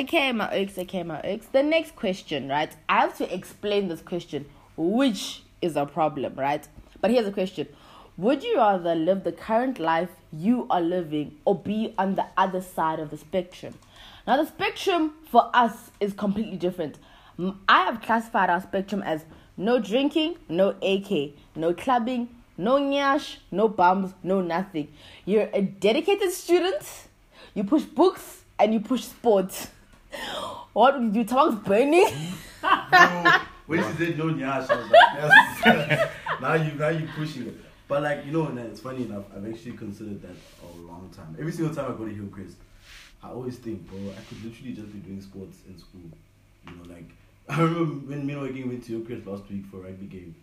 okay 0.02 0.32
my 0.32 0.48
ex 0.50 0.76
okay 0.78 1.02
my 1.02 1.20
ex 1.20 1.46
the 1.46 1.62
next 1.62 1.94
question 1.94 2.48
right 2.48 2.74
i 2.88 3.00
have 3.00 3.16
to 3.16 3.32
explain 3.32 3.88
this 3.88 4.00
question 4.00 4.44
which 4.76 5.42
is 5.60 5.76
a 5.76 5.86
problem 5.86 6.34
right 6.34 6.66
but 7.00 7.10
here's 7.10 7.24
the 7.24 7.32
question 7.32 7.68
would 8.16 8.42
you 8.42 8.56
rather 8.56 8.94
live 8.94 9.22
the 9.22 9.32
current 9.32 9.78
life 9.78 10.10
you 10.32 10.66
are 10.70 10.80
living 10.80 11.32
or 11.44 11.54
be 11.54 11.94
on 11.98 12.14
the 12.16 12.26
other 12.36 12.60
side 12.60 12.98
of 12.98 13.10
the 13.10 13.16
spectrum 13.16 13.74
now 14.26 14.36
the 14.36 14.46
spectrum 14.46 15.12
for 15.30 15.48
us 15.54 15.90
is 16.00 16.12
completely 16.12 16.56
different 16.56 16.98
I 17.68 17.84
have 17.84 18.02
classified 18.02 18.50
our 18.50 18.60
spectrum 18.60 19.02
as 19.02 19.24
no 19.56 19.78
drinking 19.78 20.36
no 20.48 20.70
ak 20.82 21.34
no 21.54 21.72
clubbing 21.72 22.28
no 22.58 22.78
nyash, 22.78 23.38
no 23.50 23.66
bums, 23.68 24.12
no 24.22 24.40
nothing. 24.40 24.88
You're 25.24 25.48
a 25.52 25.62
dedicated 25.62 26.32
student. 26.32 26.82
You 27.54 27.64
push 27.64 27.82
books 27.82 28.42
and 28.58 28.72
you 28.72 28.80
push 28.80 29.04
sports. 29.04 29.68
What 30.72 30.98
would 31.00 31.14
you 31.14 31.24
do? 31.24 31.28
Tabang's 31.28 31.56
burning. 31.66 32.06
No, 32.62 33.40
when 33.66 33.78
she 33.82 33.96
said 33.98 34.18
no 34.18 34.24
nyash, 34.26 34.70
I 34.70 34.76
was 34.76 34.90
like, 34.90 35.14
yes. 35.66 36.10
now 36.40 36.54
you 36.54 36.72
now 36.74 36.88
you 36.88 37.08
pushing 37.14 37.46
it. 37.48 37.56
But 37.88 38.02
like 38.02 38.24
you 38.24 38.32
know, 38.32 38.46
and 38.46 38.58
it's 38.58 38.80
funny 38.80 39.04
enough. 39.04 39.24
I've 39.36 39.46
actually 39.48 39.72
considered 39.76 40.22
that 40.22 40.36
a 40.62 40.80
long 40.80 41.10
time. 41.14 41.36
Every 41.38 41.52
single 41.52 41.74
time 41.74 41.92
I 41.92 41.96
go 41.98 42.06
to 42.06 42.14
Hillcrest, 42.14 42.56
I 43.22 43.28
always 43.30 43.56
think, 43.58 43.86
bro, 43.88 43.98
I 43.98 44.20
could 44.28 44.42
literally 44.44 44.72
just 44.72 44.92
be 44.92 44.98
doing 45.00 45.20
sports 45.20 45.58
in 45.68 45.78
school. 45.78 46.00
You 46.66 46.76
know, 46.76 46.94
like 46.94 47.10
I 47.48 47.60
remember 47.60 48.06
when 48.08 48.26
me 48.26 48.32
and 48.32 48.42
Waging 48.42 48.68
went 48.68 48.84
to 48.84 48.92
Hillcrest 48.96 49.26
last 49.26 49.50
week 49.50 49.66
for 49.66 49.78
a 49.78 49.80
rugby 49.80 50.06
game. 50.06 50.34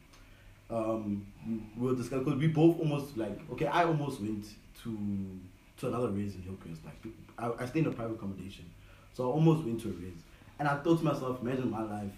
Um, 0.69 1.25
we- 1.47 1.63
we 1.77 1.87
were 1.89 1.95
discussing 1.95 2.25
because 2.25 2.39
we 2.39 2.47
both 2.47 2.77
almost 2.79 3.17
like 3.17 3.39
okay, 3.53 3.65
I 3.65 3.85
almost 3.85 4.21
went 4.21 4.45
to 4.83 5.39
to 5.77 5.87
another 5.87 6.09
race 6.09 6.35
in 6.35 6.43
Hillcrest. 6.43 6.81
Like 6.85 7.01
I, 7.39 7.63
I 7.63 7.65
stay 7.65 7.79
in 7.79 7.87
a 7.87 7.91
private 7.91 8.13
accommodation, 8.15 8.65
so 9.13 9.29
I 9.29 9.33
almost 9.33 9.65
went 9.65 9.81
to 9.81 9.89
a 9.89 9.91
race. 9.91 10.21
And 10.59 10.67
I 10.67 10.75
thought 10.77 10.99
to 10.99 11.05
myself, 11.05 11.41
imagine 11.41 11.71
my 11.71 11.83
life 11.83 12.11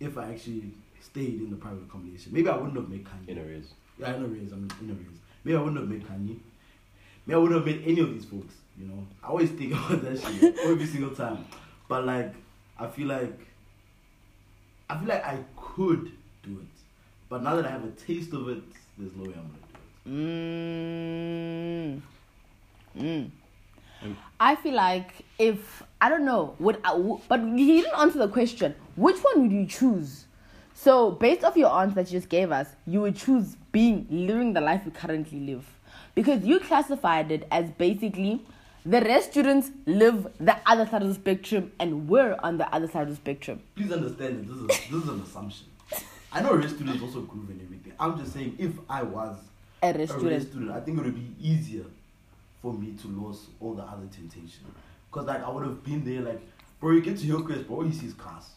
if 0.00 0.16
I 0.16 0.30
actually 0.30 0.70
stayed 1.00 1.40
in 1.40 1.50
the 1.50 1.56
private 1.56 1.82
accommodation. 1.82 2.32
Maybe 2.32 2.48
I 2.48 2.56
wouldn't 2.56 2.76
have 2.76 2.88
made 2.88 3.04
Kanye. 3.04 3.28
In 3.28 3.38
a 3.38 3.42
raise. 3.42 3.72
Yeah, 3.98 4.14
in 4.14 4.22
a 4.22 4.26
raise. 4.26 4.52
I'm 4.52 4.68
in 4.80 4.90
a 4.90 4.94
raise. 4.94 5.18
Maybe 5.44 5.56
I 5.56 5.60
wouldn't 5.60 5.80
have 5.80 5.88
made 5.88 6.06
Kanye. 6.06 6.38
Maybe 7.26 7.34
I 7.34 7.36
wouldn't 7.36 7.66
have 7.66 7.66
made 7.66 7.86
any 7.86 8.00
of 8.00 8.12
these 8.12 8.24
folks. 8.24 8.54
You 8.78 8.86
know, 8.86 9.06
I 9.22 9.28
always 9.28 9.50
think 9.50 9.72
about 9.74 10.02
that 10.02 10.20
shit 10.20 10.58
every 10.64 10.86
single 10.86 11.14
time. 11.14 11.44
But 11.88 12.04
like, 12.06 12.34
I 12.78 12.86
feel 12.88 13.08
like, 13.08 13.38
I 14.88 14.98
feel 14.98 15.08
like 15.08 15.24
I 15.24 15.38
could 15.56 16.12
do 16.42 16.58
it. 16.60 16.66
But 17.28 17.42
now 17.42 17.56
that 17.56 17.66
I 17.66 17.70
have 17.70 17.84
a 17.84 17.90
taste 17.90 18.32
of 18.32 18.48
it, 18.48 18.62
there's 18.98 19.14
no 19.14 19.24
way 19.24 19.34
I'm 19.36 19.50
gonna 19.50 19.58
do 20.04 20.10
it. 20.10 22.00
Mm. 22.96 23.02
Mm. 23.02 23.30
I 24.40 24.56
feel 24.56 24.74
like 24.74 25.24
if 25.38 25.82
I 26.00 26.08
don't 26.08 26.24
know, 26.24 26.54
would 26.58 26.78
I, 26.84 26.90
w- 26.92 27.20
but 27.28 27.40
he 27.40 27.80
didn't 27.80 27.98
answer 27.98 28.18
the 28.18 28.28
question. 28.28 28.74
Which 28.96 29.16
one 29.18 29.42
would 29.42 29.52
you 29.52 29.66
choose? 29.66 30.26
So 30.74 31.12
based 31.12 31.44
off 31.44 31.56
your 31.56 31.70
answer 31.72 31.94
that 31.96 32.10
you 32.12 32.18
just 32.18 32.28
gave 32.28 32.50
us, 32.52 32.68
you 32.86 33.00
would 33.02 33.16
choose 33.16 33.56
being 33.72 34.06
living 34.10 34.52
the 34.52 34.60
life 34.60 34.82
you 34.84 34.90
currently 34.90 35.40
live, 35.40 35.64
because 36.14 36.44
you 36.44 36.60
classified 36.60 37.30
it 37.32 37.46
as 37.50 37.70
basically 37.70 38.44
the 38.84 39.00
rest 39.00 39.30
students 39.30 39.70
live 39.86 40.26
the 40.38 40.56
other 40.66 40.86
side 40.86 41.00
of 41.02 41.08
the 41.08 41.14
spectrum, 41.14 41.72
and 41.80 42.06
we're 42.08 42.36
on 42.42 42.58
the 42.58 42.68
other 42.74 42.86
side 42.88 43.02
of 43.04 43.10
the 43.10 43.16
spectrum. 43.16 43.60
Please 43.76 43.90
understand 43.92 44.40
that 44.40 44.46
this 44.46 44.56
is 44.58 44.90
this 44.90 45.02
is 45.04 45.08
an 45.08 45.20
assumption. 45.22 45.66
I 46.32 46.42
know 46.42 46.54
rest 46.54 46.74
students 46.74 47.00
also 47.02 47.20
groove 47.22 47.48
and 47.48 47.60
everything. 47.62 47.92
I'm 47.98 48.18
just 48.18 48.32
saying 48.34 48.56
if 48.58 48.72
I 48.90 49.02
was 49.04 49.38
A 49.82 49.86
a 49.86 49.92
rest 49.92 49.98
rest 49.98 50.18
student. 50.18 50.42
student, 50.42 50.70
I 50.72 50.80
think 50.80 50.98
it 50.98 51.04
would 51.04 51.14
be 51.14 51.30
easier 51.40 51.84
for 52.64 52.72
me 52.72 52.94
to 53.02 53.08
lose 53.08 53.48
all 53.60 53.74
the 53.74 53.82
other 53.82 54.06
temptation. 54.10 54.64
Cause 55.12 55.26
like 55.26 55.44
I 55.44 55.50
would 55.50 55.64
have 55.64 55.84
been 55.84 56.02
there, 56.02 56.22
like 56.22 56.40
bro, 56.80 56.92
you 56.92 57.02
get 57.02 57.18
to 57.18 57.26
Hillcrest, 57.26 57.66
bro, 57.66 57.76
all 57.76 57.86
you 57.86 57.92
see 57.92 58.06
is 58.06 58.14
grass. 58.14 58.52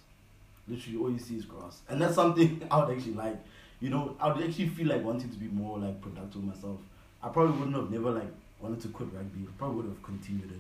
Literally, 0.66 0.98
all 0.98 1.12
you 1.12 1.20
see 1.20 1.36
is 1.36 1.44
grass, 1.44 1.82
and 1.90 2.02
that's 2.02 2.16
something 2.16 2.62
I 2.72 2.84
would 2.86 2.96
actually 2.98 3.14
like. 3.16 3.36
You 3.82 3.90
know, 3.90 4.16
I 4.20 4.32
would 4.32 4.42
actually 4.44 4.70
feel 4.70 4.88
like 4.88 5.04
wanting 5.04 5.30
to 5.30 5.36
be 5.38 5.48
more 5.50 5.78
like 5.78 6.00
productive 6.02 6.42
myself. 6.42 6.80
I 7.22 7.28
probably 7.28 7.58
wouldn't 7.58 7.76
have 7.76 7.92
never 7.92 8.12
like 8.12 8.32
wanted 8.62 8.80
to 8.84 8.88
quit 8.88 9.10
rugby. 9.14 9.42
I 9.46 9.52
probably 9.58 9.78
would 9.82 9.86
have 9.88 10.02
continued 10.04 10.52
it. 10.52 10.60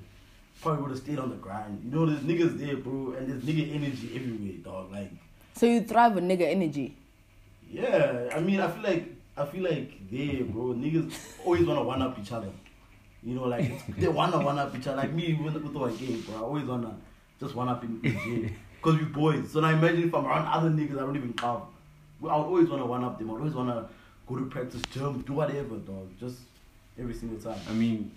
Probably 0.61 0.81
would 0.81 0.91
have 0.91 0.99
stayed 0.99 1.17
on 1.19 1.29
the 1.29 1.37
grind. 1.37 1.81
You 1.85 1.91
know, 1.97 2.05
there's 2.05 2.19
niggas 2.21 2.59
there, 2.59 2.75
bro, 2.75 3.13
and 3.17 3.29
there's 3.29 3.43
nigga 3.43 3.73
energy 3.73 4.11
everywhere, 4.13 4.57
dog. 4.61 4.91
Like, 4.91 5.11
So 5.55 5.65
you 5.65 5.81
thrive 5.83 6.17
on 6.17 6.27
nigga 6.27 6.41
energy. 6.51 6.95
yeah, 7.71 8.29
I 8.35 8.41
mean, 8.41 8.59
I 8.59 8.69
feel 8.69 8.83
like 8.83 9.05
I 9.37 9.45
feel 9.45 9.63
like 9.63 9.91
there, 10.11 10.43
bro. 10.43 10.73
Niggas 10.75 11.13
always 11.45 11.65
wanna 11.65 11.83
one 11.83 12.01
up 12.01 12.19
each 12.19 12.31
other. 12.33 12.49
You 13.27 13.33
know, 13.33 13.43
like 13.43 13.85
they 13.97 14.07
wanna 14.07 14.39
one 14.39 14.57
up 14.57 14.73
each 14.73 14.87
other. 14.87 14.95
Like 14.95 15.11
me 15.11 15.33
with, 15.33 15.55
with 15.55 15.73
my 15.73 15.91
game, 15.91 16.21
bro. 16.21 16.37
I 16.37 16.41
always 16.43 16.63
wanna 16.63 16.95
just 17.41 17.55
one 17.55 17.67
up 17.67 17.83
in, 17.83 17.99
in 18.01 18.13
jail. 18.13 18.49
Cause 18.81 18.97
we 18.97 19.03
boys. 19.03 19.51
So 19.51 19.59
now 19.59 19.69
imagine 19.69 20.07
if 20.07 20.15
I'm 20.15 20.25
around 20.25 20.47
other 20.47 20.69
niggas 20.69 20.93
I 20.93 21.01
don't 21.01 21.17
even 21.17 21.33
come. 21.33 21.63
I 22.23 22.23
would 22.23 22.31
always 22.31 22.69
wanna 22.69 22.85
one 22.85 23.03
up 23.03 23.19
them. 23.19 23.29
I 23.29 23.33
always 23.33 23.53
wanna 23.53 23.89
go 24.27 24.37
to 24.37 24.45
practice, 24.45 24.81
jump, 24.93 25.27
do 25.27 25.33
whatever, 25.33 25.75
dog. 25.75 26.07
Just 26.21 26.37
every 26.97 27.13
single 27.13 27.37
time. 27.37 27.59
I 27.69 27.73
mean, 27.73 28.11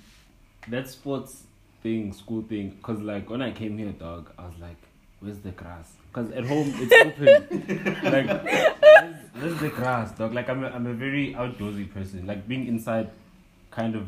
that 0.68 0.88
sports 0.88 1.42
thing, 1.82 2.12
school 2.12 2.42
thing, 2.42 2.78
cause 2.80 3.00
like 3.00 3.28
when 3.28 3.42
I 3.42 3.50
came 3.50 3.78
here, 3.78 3.90
dog, 3.90 4.30
I 4.38 4.44
was 4.46 4.54
like, 4.60 4.80
"Where's 5.18 5.38
the 5.38 5.50
grass?" 5.50 5.90
Cause 6.12 6.30
at 6.30 6.44
home 6.46 6.72
it's 6.76 6.92
open. 7.20 8.04
like, 8.04 8.44
where's, 8.44 9.16
where's 9.34 9.60
the 9.60 9.70
grass, 9.70 10.12
dog? 10.12 10.34
Like 10.34 10.48
I'm 10.48 10.62
a, 10.62 10.68
I'm 10.68 10.86
a 10.86 10.94
very 10.94 11.34
outdoorsy 11.34 11.92
person. 11.92 12.28
Like 12.28 12.46
being 12.46 12.68
inside, 12.68 13.10
kind 13.72 13.96
of 13.96 14.06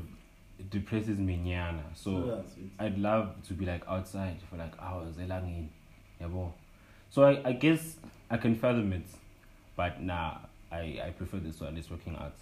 depresses 0.71 1.19
me, 1.19 1.37
nyana. 1.45 1.83
So 1.95 2.11
oh, 2.11 2.45
yeah. 2.59 2.87
I'd 2.87 2.99
love 2.99 3.35
to 3.49 3.55
be 3.55 3.65
like 3.67 3.83
outside 3.89 4.37
for 4.51 4.57
like 4.57 4.73
hours, 4.81 5.17
elangin, 5.17 5.69
yabo. 6.21 6.53
So 7.11 7.25
I, 7.25 7.41
I 7.45 7.53
guess 7.53 7.97
I 8.31 8.37
can 8.39 8.55
fathom 8.55 8.93
it, 8.93 9.07
but 9.77 10.01
nah, 10.03 10.37
I, 10.71 11.01
I 11.07 11.11
prefer 11.17 11.39
this 11.39 11.61
one. 11.61 11.77
It's 11.77 11.91
working 11.91 12.17
out. 12.17 12.35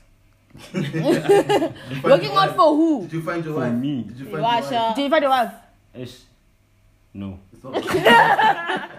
Did 0.72 0.94
you 0.94 2.02
Working 2.02 2.30
out 2.32 2.56
for 2.56 2.74
who? 2.74 3.02
Did 3.02 3.12
you 3.12 3.22
find 3.22 3.44
your 3.44 3.54
For 3.54 3.60
wife? 3.60 3.74
me. 3.74 4.02
Did 4.02 4.18
you 4.18 4.24
find 4.26 4.32
your 4.32 4.42
wife? 4.42 4.94
Did 4.96 5.02
you 5.04 5.10
find 5.10 5.22
your 5.22 5.30
wife? 5.30 5.52
Ish, 5.94 6.18
no. 7.14 7.38
It's 7.52 7.62
not- 7.64 7.74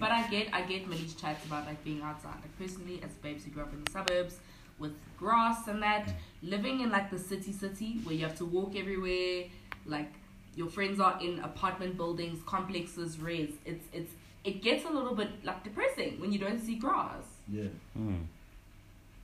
But 0.00 0.10
I 0.10 0.28
get 0.28 0.48
I 0.52 0.62
get 0.62 0.88
Millie's 0.88 1.14
chats 1.14 1.44
about 1.46 1.64
like 1.66 1.82
being 1.84 2.02
outside. 2.02 2.34
Like 2.42 2.58
personally, 2.58 3.00
as 3.02 3.10
babes 3.22 3.44
who 3.44 3.50
grew 3.52 3.62
up 3.62 3.72
in 3.72 3.84
the 3.84 3.90
suburbs 3.90 4.38
with 4.78 4.92
grass 5.18 5.68
and 5.68 5.82
that, 5.82 6.12
living 6.42 6.80
in 6.80 6.90
like 6.90 7.10
the 7.10 7.18
city 7.18 7.52
city 7.52 8.00
where 8.04 8.14
you 8.14 8.24
have 8.24 8.36
to 8.38 8.44
walk 8.44 8.76
everywhere, 8.76 9.44
like 9.86 10.12
your 10.54 10.68
friends 10.68 11.00
are 11.00 11.18
in 11.20 11.38
apartment 11.40 11.96
buildings, 11.96 12.40
complexes, 12.46 13.18
res. 13.18 13.50
It's 13.64 13.84
it's 13.92 14.12
it 14.44 14.62
gets 14.62 14.84
a 14.84 14.90
little 14.90 15.14
bit 15.14 15.28
like 15.44 15.64
depressing 15.64 16.20
when 16.20 16.32
you 16.32 16.38
don't 16.38 16.60
see 16.60 16.76
grass. 16.76 17.24
yeah. 17.50 17.64
Hmm. 17.94 18.16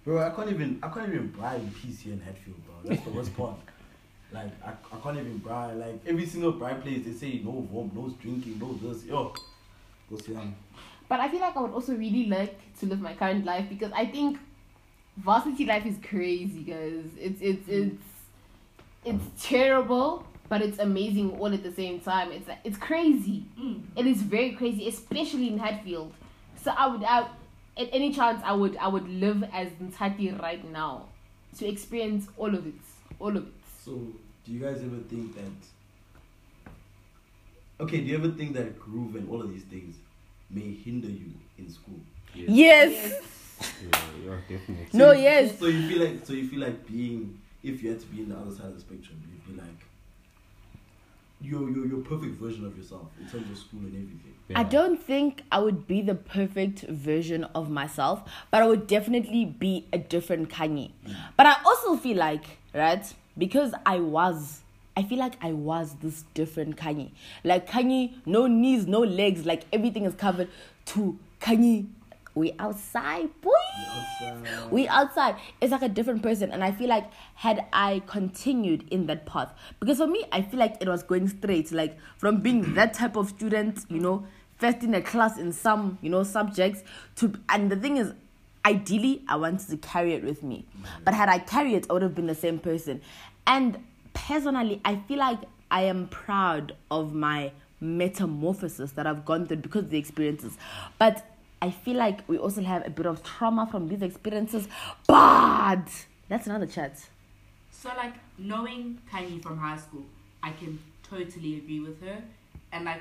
Bro, 0.04 0.18
I 0.18 0.30
can't 0.30 0.50
even 0.50 0.78
I 0.82 0.88
can't 0.88 1.08
even 1.08 1.28
buy 1.28 1.54
in 1.56 1.68
here 1.68 2.12
in 2.12 2.20
Hatfield, 2.20 2.62
bro. 2.66 2.74
That's 2.84 3.02
the 3.02 3.10
worst 3.10 3.34
part. 3.36 3.56
Like 4.32 4.50
I, 4.64 4.70
I 4.70 5.00
can't 5.02 5.18
even 5.18 5.38
buy 5.38 5.72
like 5.72 6.00
every 6.06 6.26
single 6.26 6.52
bright 6.52 6.82
place 6.82 7.04
they 7.06 7.12
say 7.12 7.40
no 7.42 7.50
warm, 7.50 7.90
no 7.94 8.08
drinking, 8.20 8.58
no 8.58 8.74
this. 8.74 9.04
Yo, 9.06 9.32
go 10.10 10.18
see 10.18 10.34
them. 10.34 10.54
But 11.08 11.20
I 11.20 11.28
feel 11.28 11.40
like 11.40 11.56
I 11.56 11.60
would 11.60 11.72
also 11.72 11.94
really 11.94 12.26
like 12.26 12.58
to 12.80 12.86
live 12.86 13.00
my 13.00 13.14
current 13.14 13.44
life 13.44 13.66
because 13.68 13.92
I 13.92 14.06
think 14.06 14.38
varsity 15.16 15.64
life 15.64 15.86
is 15.86 15.96
crazy, 16.08 16.62
guys. 16.62 17.04
It's 17.18 17.40
it's 17.40 17.68
it's 17.68 18.02
it's 19.04 19.24
terrible, 19.42 20.26
but 20.48 20.62
it's 20.62 20.78
amazing 20.78 21.38
all 21.38 21.52
at 21.52 21.62
the 21.62 21.72
same 21.72 22.00
time. 22.00 22.32
It's 22.32 22.48
it's 22.64 22.76
crazy. 22.78 23.44
Mm. 23.58 23.82
It 23.96 24.06
is 24.06 24.22
very 24.22 24.52
crazy, 24.52 24.88
especially 24.88 25.48
in 25.48 25.58
Hatfield. 25.58 26.12
So 26.62 26.72
I 26.76 26.86
would 26.86 27.04
I, 27.04 27.28
at 27.76 27.88
any 27.92 28.12
chance 28.12 28.42
I 28.44 28.52
would 28.52 28.76
I 28.76 28.88
would 28.88 29.08
live 29.08 29.44
as 29.52 29.68
Ntati 29.82 30.40
right 30.40 30.64
now 30.72 31.06
to 31.58 31.68
experience 31.68 32.26
all 32.36 32.54
of 32.54 32.66
it, 32.66 32.74
all 33.20 33.36
of 33.36 33.46
it. 33.46 33.52
So 33.84 33.92
do 34.44 34.52
you 34.52 34.60
guys 34.60 34.78
ever 34.78 34.98
think 35.08 35.34
that 35.36 35.52
Okay, 37.80 37.98
do 37.98 38.04
you 38.04 38.16
ever 38.16 38.30
think 38.30 38.54
that 38.54 38.78
groove 38.78 39.16
and 39.16 39.28
all 39.28 39.40
of 39.40 39.52
these 39.52 39.64
things 39.64 39.96
may 40.48 40.72
hinder 40.72 41.08
you 41.08 41.32
in 41.58 41.68
school? 41.68 41.98
Yes. 42.34 43.20
Yeah, 43.60 44.00
yeah, 44.24 44.36
definitely. 44.48 44.86
No, 44.92 45.12
yes. 45.12 45.58
So 45.58 45.66
you 45.66 45.88
feel 45.88 46.04
like 46.04 46.26
so 46.26 46.32
you 46.32 46.48
feel 46.48 46.60
like 46.60 46.86
being 46.86 47.40
if 47.62 47.82
you 47.82 47.90
had 47.90 48.00
to 48.00 48.06
be 48.06 48.22
in 48.22 48.28
the 48.28 48.36
other 48.36 48.50
side 48.50 48.66
of 48.66 48.74
the 48.74 48.80
spectrum, 48.80 49.22
you'd 49.30 49.56
be 49.56 49.60
like 49.60 49.68
your 51.40 51.70
your 51.70 51.86
your 51.86 52.00
perfect 52.00 52.34
version 52.40 52.64
of 52.64 52.76
yourself 52.76 53.08
in 53.20 53.28
terms 53.28 53.50
of 53.50 53.58
school 53.58 53.80
and 53.80 53.94
everything. 53.94 54.34
Yeah. 54.48 54.60
I 54.60 54.64
don't 54.64 55.02
think 55.02 55.42
I 55.50 55.58
would 55.58 55.86
be 55.86 56.02
the 56.02 56.14
perfect 56.14 56.82
version 56.82 57.44
of 57.54 57.70
myself, 57.70 58.22
but 58.50 58.62
I 58.62 58.66
would 58.66 58.86
definitely 58.86 59.46
be 59.46 59.86
a 59.92 59.98
different 59.98 60.50
Kanye. 60.50 60.90
Mm. 61.06 61.16
But 61.36 61.46
I 61.46 61.56
also 61.64 61.96
feel 61.96 62.18
like, 62.18 62.44
right, 62.74 63.04
because 63.38 63.72
I 63.86 64.00
was, 64.00 64.60
I 64.96 65.02
feel 65.02 65.18
like 65.18 65.34
I 65.42 65.52
was 65.52 65.94
this 66.02 66.24
different 66.34 66.76
Kanye. 66.76 67.10
Like 67.42 67.68
Kanye, 67.68 68.14
no 68.26 68.46
knees, 68.46 68.86
no 68.86 69.00
legs, 69.00 69.46
like 69.46 69.62
everything 69.72 70.04
is 70.04 70.14
covered, 70.14 70.50
to 70.86 71.18
Kanye, 71.40 71.86
we 72.34 72.52
outside, 72.58 73.28
boy. 73.40 73.52
Outside. 73.88 74.70
We 74.72 74.88
outside. 74.88 75.36
It's 75.60 75.70
like 75.70 75.82
a 75.82 75.88
different 75.88 76.22
person. 76.22 76.50
And 76.50 76.64
I 76.64 76.72
feel 76.72 76.88
like 76.88 77.08
had 77.34 77.64
I 77.72 78.02
continued 78.06 78.86
in 78.90 79.06
that 79.06 79.24
path, 79.24 79.52
because 79.78 79.98
for 79.98 80.06
me, 80.06 80.24
I 80.32 80.42
feel 80.42 80.58
like 80.58 80.76
it 80.80 80.88
was 80.88 81.02
going 81.02 81.28
straight, 81.28 81.70
like 81.70 81.96
from 82.16 82.40
being 82.40 82.74
that 82.74 82.94
type 82.94 83.16
of 83.16 83.28
student, 83.28 83.84
you 83.88 84.00
know, 84.00 84.26
first 84.58 84.82
in 84.82 84.94
a 84.94 85.00
class 85.00 85.38
in 85.38 85.52
some, 85.52 85.98
you 86.02 86.10
know, 86.10 86.24
subjects 86.24 86.82
to, 87.16 87.32
and 87.48 87.70
the 87.70 87.76
thing 87.76 87.98
is, 87.98 88.12
ideally, 88.64 89.22
I 89.28 89.36
wanted 89.36 89.68
to 89.68 89.76
carry 89.76 90.14
it 90.14 90.24
with 90.24 90.42
me. 90.42 90.66
Mm-hmm. 90.70 91.04
But 91.04 91.14
had 91.14 91.28
I 91.28 91.38
carried 91.38 91.74
it, 91.74 91.86
I 91.88 91.92
would 91.92 92.02
have 92.02 92.14
been 92.14 92.26
the 92.26 92.34
same 92.34 92.58
person. 92.58 93.00
And 93.46 93.78
personally, 94.12 94.80
I 94.84 94.96
feel 94.96 95.18
like 95.18 95.40
I 95.70 95.82
am 95.82 96.08
proud 96.08 96.74
of 96.90 97.14
my 97.14 97.52
metamorphosis 97.80 98.92
that 98.92 99.06
I've 99.06 99.24
gone 99.24 99.46
through 99.46 99.58
because 99.58 99.84
of 99.84 99.90
the 99.90 99.98
experiences. 99.98 100.56
But 100.98 101.24
I 101.64 101.70
feel 101.70 101.96
like 101.96 102.28
we 102.28 102.36
also 102.36 102.60
have 102.60 102.86
a 102.86 102.90
bit 102.90 103.06
of 103.06 103.22
trauma 103.22 103.66
from 103.66 103.88
these 103.88 104.02
experiences. 104.02 104.68
But 105.06 105.86
that's 106.28 106.46
another 106.46 106.66
chat. 106.66 107.02
So 107.70 107.88
like 107.96 108.16
knowing 108.36 108.98
Kanye 109.10 109.42
from 109.42 109.56
high 109.56 109.78
school, 109.78 110.04
I 110.42 110.50
can 110.52 110.78
totally 111.02 111.56
agree 111.56 111.80
with 111.80 112.02
her. 112.02 112.18
And 112.70 112.84
like 112.84 113.00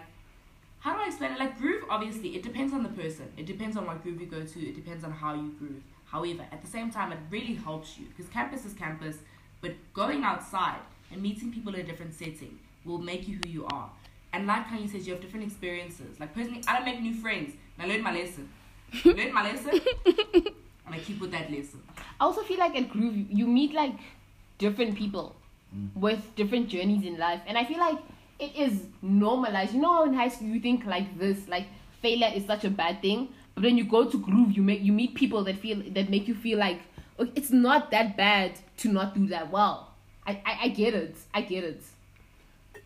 how 0.80 0.94
do 0.94 1.02
I 1.02 1.08
explain 1.08 1.34
it? 1.34 1.40
Like 1.40 1.60
groove 1.60 1.84
obviously 1.90 2.38
it 2.38 2.44
depends 2.44 2.74
on 2.74 2.84
the 2.84 2.90
person. 3.02 3.28
It 3.36 3.46
depends 3.46 3.76
on 3.76 3.86
what 3.86 4.02
groove 4.02 4.22
you 4.22 4.28
go 4.28 4.44
to, 4.44 4.60
it 4.70 4.76
depends 4.76 5.04
on 5.04 5.12
how 5.12 5.34
you 5.34 5.54
groove. 5.60 5.84
However, 6.06 6.46
at 6.50 6.62
the 6.62 6.68
same 6.70 6.90
time 6.90 7.12
it 7.12 7.20
really 7.30 7.56
helps 7.56 7.98
you 7.98 8.06
because 8.06 8.32
campus 8.32 8.64
is 8.64 8.74
campus, 8.74 9.18
but 9.60 9.74
going 9.94 10.24
outside 10.24 10.80
and 11.12 11.22
meeting 11.22 11.52
people 11.52 11.76
in 11.76 11.82
a 11.82 11.84
different 11.84 12.14
setting 12.14 12.60
will 12.86 13.00
make 13.00 13.28
you 13.28 13.40
who 13.44 13.50
you 13.50 13.66
are. 13.74 13.90
And 14.34 14.48
like 14.48 14.68
Kanye 14.68 14.92
says, 14.92 15.06
you 15.06 15.14
have 15.14 15.22
different 15.22 15.46
experiences. 15.46 16.20
Like 16.20 16.34
personally, 16.34 16.64
I 16.68 16.76
don't 16.76 16.86
make 16.86 17.00
new 17.00 17.14
friends. 17.14 17.54
And 17.78 17.86
I 17.86 17.94
learned 17.94 18.04
my 18.04 18.14
lesson. 18.14 18.50
learned 19.06 19.34
my 19.34 19.44
lesson. 19.44 19.80
and 20.86 20.96
I 20.96 21.00
keep 21.00 21.22
with 21.22 21.32
that 21.32 21.52
lesson. 21.52 21.82
I 22.20 22.26
also 22.26 22.42
feel 22.42 22.58
like 22.58 22.76
at 22.76 22.90
Groove 22.90 23.16
you 23.30 23.46
meet 23.46 23.74
like 23.74 23.94
different 24.58 24.98
people 24.98 25.36
mm. 25.76 25.90
with 25.96 26.36
different 26.36 26.68
journeys 26.68 27.06
in 27.06 27.18
life, 27.18 27.42
and 27.48 27.58
I 27.58 27.66
feel 27.66 27.80
like 27.80 27.98
it 28.40 28.56
is 28.56 28.84
normalized. 29.02 29.74
You 29.74 29.82
know, 29.82 29.94
how 29.94 30.06
in 30.06 30.14
high 30.14 30.30
school 30.30 30.48
you 30.48 30.60
think 30.60 30.86
like 30.86 31.18
this, 31.20 31.48
like 31.48 31.68
failure 32.02 32.32
is 32.34 32.46
such 32.46 32.66
a 32.66 32.70
bad 32.70 33.02
thing, 33.02 33.30
but 33.54 33.64
then 33.64 33.78
you 33.78 33.84
go 33.84 34.06
to 34.10 34.18
Groove, 34.18 34.52
you 34.52 34.64
make 34.64 34.82
you 34.82 34.94
meet 34.94 35.14
people 35.14 35.44
that 35.44 35.58
feel 35.58 35.82
that 35.92 36.10
make 36.10 36.28
you 36.28 36.34
feel 36.34 36.58
like 36.58 36.80
okay, 37.20 37.32
it's 37.36 37.52
not 37.52 37.92
that 37.92 38.18
bad 38.18 38.54
to 38.78 38.90
not 38.90 39.14
do 39.14 39.28
that 39.28 39.52
well. 39.52 39.92
I 40.26 40.42
I, 40.46 40.58
I 40.64 40.68
get 40.70 40.96
it. 40.96 41.16
I 41.34 41.42
get 41.42 41.64
it. 41.64 41.84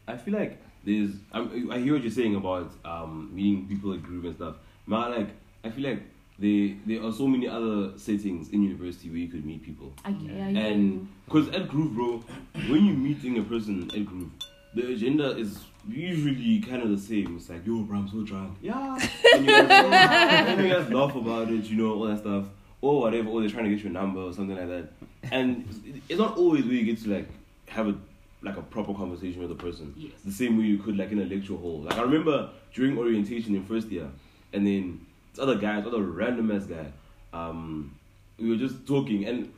I 0.08 0.18
feel 0.18 0.34
like 0.34 0.60
there's. 0.88 1.12
I'm, 1.34 1.70
I 1.70 1.80
hear 1.80 1.94
what 1.94 2.02
you're 2.02 2.12
saying 2.12 2.36
about 2.36 2.72
um, 2.86 3.30
meeting 3.34 3.68
people 3.68 3.94
at 3.94 4.02
group 4.02 4.24
and 4.24 4.36
stuff. 4.36 4.56
But 4.88 5.12
like, 5.12 5.30
I 5.64 5.70
feel 5.70 5.90
like 5.90 6.02
there 6.40 6.76
there 6.86 7.04
are 7.04 7.12
so 7.12 7.28
many 7.28 7.48
other 7.48 7.98
settings 7.98 8.50
in 8.50 8.64
university 8.64 9.10
where 9.10 9.20
you 9.20 9.28
could 9.28 9.46
meet 9.46 9.64
people. 9.64 9.94
I, 10.06 10.10
yeah, 10.10 10.48
And 10.48 11.08
because 11.26 11.50
at 11.50 11.68
Groove, 11.68 11.94
bro, 11.94 12.24
when 12.70 12.86
you're 12.86 12.96
meeting 12.96 13.38
a 13.38 13.44
person 13.44 13.92
at 13.94 14.06
Groove, 14.06 14.32
the 14.74 14.94
agenda 14.94 15.38
is 15.38 15.60
usually 15.90 16.62
kind 16.62 16.82
of 16.82 16.90
the 16.90 16.98
same. 16.98 17.36
It's 17.36 17.50
like, 17.50 17.66
yo, 17.68 17.82
bro, 17.82 17.98
I'm 17.98 18.08
so 18.10 18.22
drunk. 18.24 18.58
Yeah. 18.62 18.98
And 19.34 19.46
you, 19.46 19.52
guys, 19.52 20.48
and 20.48 20.62
you 20.66 20.74
guys 20.74 20.90
laugh 20.90 21.16
about 21.16 21.50
it, 21.52 21.66
you 21.66 21.76
know, 21.76 21.94
all 21.94 22.08
that 22.08 22.20
stuff. 22.20 22.46
Or 22.80 23.02
whatever, 23.02 23.30
or 23.30 23.42
they're 23.42 23.50
trying 23.50 23.66
to 23.66 23.72
get 23.72 23.84
your 23.84 23.92
number 23.92 24.20
or 24.22 24.34
something 24.34 24.56
like 24.56 24.68
that. 24.68 24.90
And 25.32 25.68
it's 26.08 26.20
not 26.20 26.38
always 26.38 26.64
where 26.64 26.74
you 26.76 26.86
get 26.86 27.04
to 27.04 27.10
like 27.10 27.28
have 27.68 27.88
a 27.88 27.96
like 28.42 28.58
a 28.58 28.62
proper 28.62 28.94
conversation 28.94 29.42
with 29.42 29.52
a 29.52 29.56
person. 29.56 29.94
Yes. 29.98 30.14
The 30.24 30.32
same 30.32 30.58
way 30.58 30.66
you 30.66 30.78
could 30.78 30.98
like 30.98 31.12
in 31.12 31.20
a 31.20 31.26
lecture 31.26 31.56
hall. 31.56 31.82
Like 31.82 31.98
I 31.98 32.02
remember 32.02 32.50
during 32.74 32.98
orientation 32.98 33.56
in 33.56 33.66
first 33.66 33.90
year, 33.90 34.10
and 34.54 34.66
then 34.66 35.06
this 35.34 35.42
other 35.42 35.56
guy, 35.56 35.80
this 35.80 35.88
other 35.88 36.04
random 36.04 36.52
ass 36.52 36.66
guy, 36.66 36.86
um, 37.34 37.96
we 38.38 38.50
were 38.50 38.56
just 38.56 38.86
talking, 38.86 39.26
and 39.26 39.52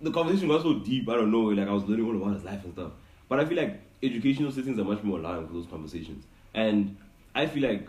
the 0.00 0.10
conversation 0.10 0.48
got 0.48 0.62
so 0.62 0.78
deep. 0.78 1.08
I 1.08 1.14
don't 1.14 1.30
know, 1.30 1.40
like 1.40 1.68
I 1.68 1.72
was 1.72 1.84
learning 1.84 2.06
all 2.06 2.16
about 2.16 2.34
his 2.34 2.44
life 2.44 2.64
and 2.64 2.72
stuff. 2.72 2.92
But 3.28 3.40
I 3.40 3.44
feel 3.44 3.56
like 3.56 3.80
educational 4.02 4.52
settings 4.52 4.78
are 4.78 4.84
much 4.84 5.02
more 5.02 5.18
allowing 5.18 5.46
for 5.46 5.52
those 5.54 5.66
conversations, 5.66 6.24
and 6.54 6.96
I 7.34 7.46
feel 7.46 7.68
like 7.68 7.86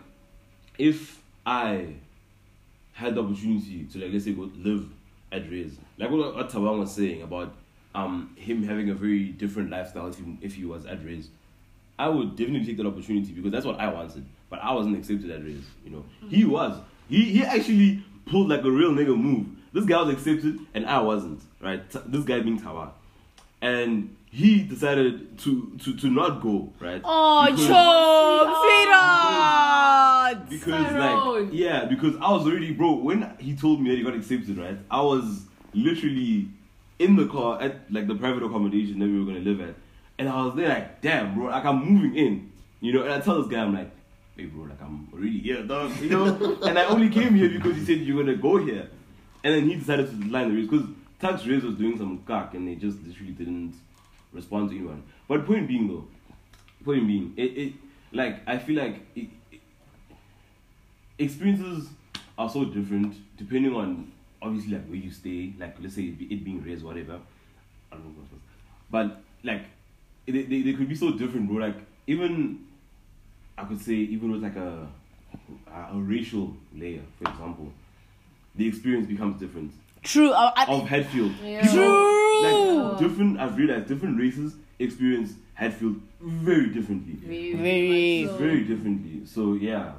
if 0.78 1.22
I 1.44 1.94
had 2.92 3.14
the 3.14 3.22
opportunity 3.22 3.84
to 3.84 3.98
like 3.98 4.12
let's 4.12 4.24
say 4.24 4.32
go 4.32 4.50
live 4.56 4.88
at 5.32 5.50
Rez, 5.50 5.78
like 5.98 6.10
what, 6.10 6.34
what 6.34 6.48
Tabang 6.50 6.78
was 6.78 6.94
saying 6.94 7.22
about 7.22 7.54
um 7.96 8.34
him 8.36 8.62
having 8.62 8.90
a 8.90 8.94
very 8.94 9.24
different 9.42 9.70
lifestyle 9.70 10.06
if 10.08 10.18
he, 10.18 10.24
if 10.42 10.54
he 10.54 10.64
was 10.64 10.84
at 10.86 11.04
Rez, 11.04 11.28
I 11.98 12.08
would 12.08 12.36
definitely 12.36 12.66
take 12.66 12.76
that 12.76 12.86
opportunity 12.86 13.32
because 13.32 13.50
that's 13.52 13.64
what 13.66 13.80
I 13.80 13.88
wanted, 13.92 14.24
but 14.50 14.58
I 14.62 14.72
wasn't 14.72 14.96
accepted 14.98 15.30
at 15.30 15.42
Rez. 15.42 15.64
You 15.84 15.90
know, 15.90 16.04
he 16.28 16.44
was. 16.44 16.78
He 17.08 17.24
he 17.24 17.42
actually 17.44 18.04
pulled 18.26 18.48
like 18.48 18.62
a 18.64 18.70
real 18.70 18.90
nigga 18.92 19.16
move. 19.18 19.46
This 19.72 19.84
guy 19.84 20.00
was 20.02 20.12
accepted 20.14 20.58
and 20.74 20.86
I 20.86 21.00
wasn't. 21.00 21.40
Right, 21.60 21.88
T- 21.90 21.98
this 22.06 22.24
guy 22.24 22.40
being 22.40 22.60
Tawa, 22.60 22.90
and 23.62 24.14
he 24.30 24.62
decided 24.62 25.38
to 25.38 25.72
to 25.84 25.94
to 25.96 26.06
not 26.10 26.42
go. 26.42 26.72
Right. 26.80 27.00
Oh, 27.04 27.46
Because- 27.50 27.66
sweetheart. 29.26 30.50
because 30.50 30.86
Tyrone. 30.92 31.44
like 31.46 31.54
yeah 31.54 31.84
because 31.86 32.14
i 32.16 32.30
was 32.32 32.44
already 32.46 32.72
bro 32.72 32.94
when 32.96 33.32
he 33.38 33.54
told 33.54 33.80
me 33.80 33.90
that 33.90 33.96
he 33.96 34.02
got 34.02 34.14
accepted 34.14 34.58
right 34.58 34.76
i 34.90 35.00
was 35.00 35.44
literally 35.72 36.48
in 36.98 37.16
the 37.16 37.26
car 37.26 37.60
at 37.60 37.90
like 37.92 38.06
the 38.06 38.14
private 38.14 38.42
accommodation 38.42 38.98
that 38.98 39.06
we 39.06 39.18
were 39.18 39.26
gonna 39.26 39.40
live 39.44 39.60
at. 39.60 39.74
And 40.18 40.28
i 40.28 40.44
was 40.44 40.54
there 40.56 40.68
like 40.68 41.00
damn 41.02 41.34
bro 41.34 41.46
like 41.46 41.64
i'm 41.64 41.84
moving 41.84 42.16
in. 42.16 42.52
You 42.80 42.92
know 42.92 43.02
and 43.02 43.12
i 43.12 43.20
tell 43.20 43.42
this 43.42 43.50
guy 43.50 43.62
i'm 43.62 43.74
like 43.74 43.90
hey 44.36 44.44
bro 44.46 44.64
like 44.64 44.80
i'm 44.82 45.08
already 45.12 45.38
here 45.38 45.62
dog 45.62 45.96
you 46.00 46.10
know? 46.10 46.58
And 46.62 46.78
i 46.78 46.84
only 46.84 47.08
came 47.08 47.34
here 47.34 47.48
because 47.48 47.76
he 47.76 47.84
said 47.84 47.98
you're 47.98 48.22
gonna 48.22 48.36
go 48.36 48.56
here. 48.58 48.88
And 49.44 49.54
then 49.54 49.68
he 49.68 49.76
decided 49.76 50.10
to 50.10 50.16
decline 50.16 50.48
the 50.48 50.56
race 50.56 50.68
because 50.68 50.86
TuksRes 51.20 51.62
was 51.62 51.76
doing 51.76 51.96
some 51.96 52.18
cock 52.26 52.54
and 52.54 52.66
they 52.66 52.74
just 52.74 52.98
literally 53.06 53.32
didn't 53.32 53.74
respond 54.32 54.70
to 54.70 54.76
anyone. 54.76 55.02
But 55.28 55.46
point 55.46 55.68
being 55.68 55.88
though 55.88 56.06
point 56.86 57.06
being 57.06 57.34
it, 57.36 57.58
it 57.58 57.72
like 58.12 58.40
i 58.46 58.56
feel 58.56 58.76
like 58.76 59.00
it, 59.14 59.28
experiences 61.18 61.88
are 62.38 62.48
so 62.48 62.64
different 62.64 63.14
depending 63.36 63.74
on 63.74 64.10
obviously 64.46 64.74
like 64.74 64.86
where 64.86 64.96
you 64.98 65.10
stay 65.10 65.52
like 65.58 65.76
let's 65.80 65.94
say 65.94 66.02
it, 66.02 66.18
be, 66.18 66.24
it 66.26 66.44
being 66.44 66.62
raised 66.62 66.84
whatever 66.84 67.18
I 67.92 67.96
don't 67.96 68.04
know 68.04 68.12
what's 68.16 68.30
first. 68.30 68.42
but 68.90 69.22
like 69.44 69.64
they, 70.26 70.42
they, 70.42 70.62
they 70.62 70.72
could 70.72 70.88
be 70.88 70.94
so 70.94 71.12
different 71.12 71.48
bro 71.48 71.58
like 71.66 71.76
even 72.06 72.64
I 73.58 73.64
could 73.64 73.80
say 73.80 73.94
even 73.94 74.32
with 74.32 74.42
like 74.42 74.56
a 74.56 74.88
a, 75.72 75.94
a 75.94 75.98
racial 75.98 76.56
layer 76.74 77.02
for 77.20 77.28
example 77.30 77.72
the 78.54 78.66
experience 78.66 79.06
becomes 79.06 79.38
different 79.40 79.72
True. 80.02 80.32
I, 80.32 80.52
I, 80.56 80.66
of 80.66 80.86
Hatfield 80.88 81.32
true. 81.38 82.42
like 82.42 82.98
different 82.98 83.40
I've 83.40 83.56
realized 83.56 83.86
different 83.88 84.18
races 84.18 84.54
experience 84.78 85.32
Hatfield 85.54 86.00
very 86.20 86.68
differently 86.70 87.14
Very. 87.14 88.26
very 88.26 88.64
differently 88.64 89.22
so 89.26 89.54
yeah 89.54 89.92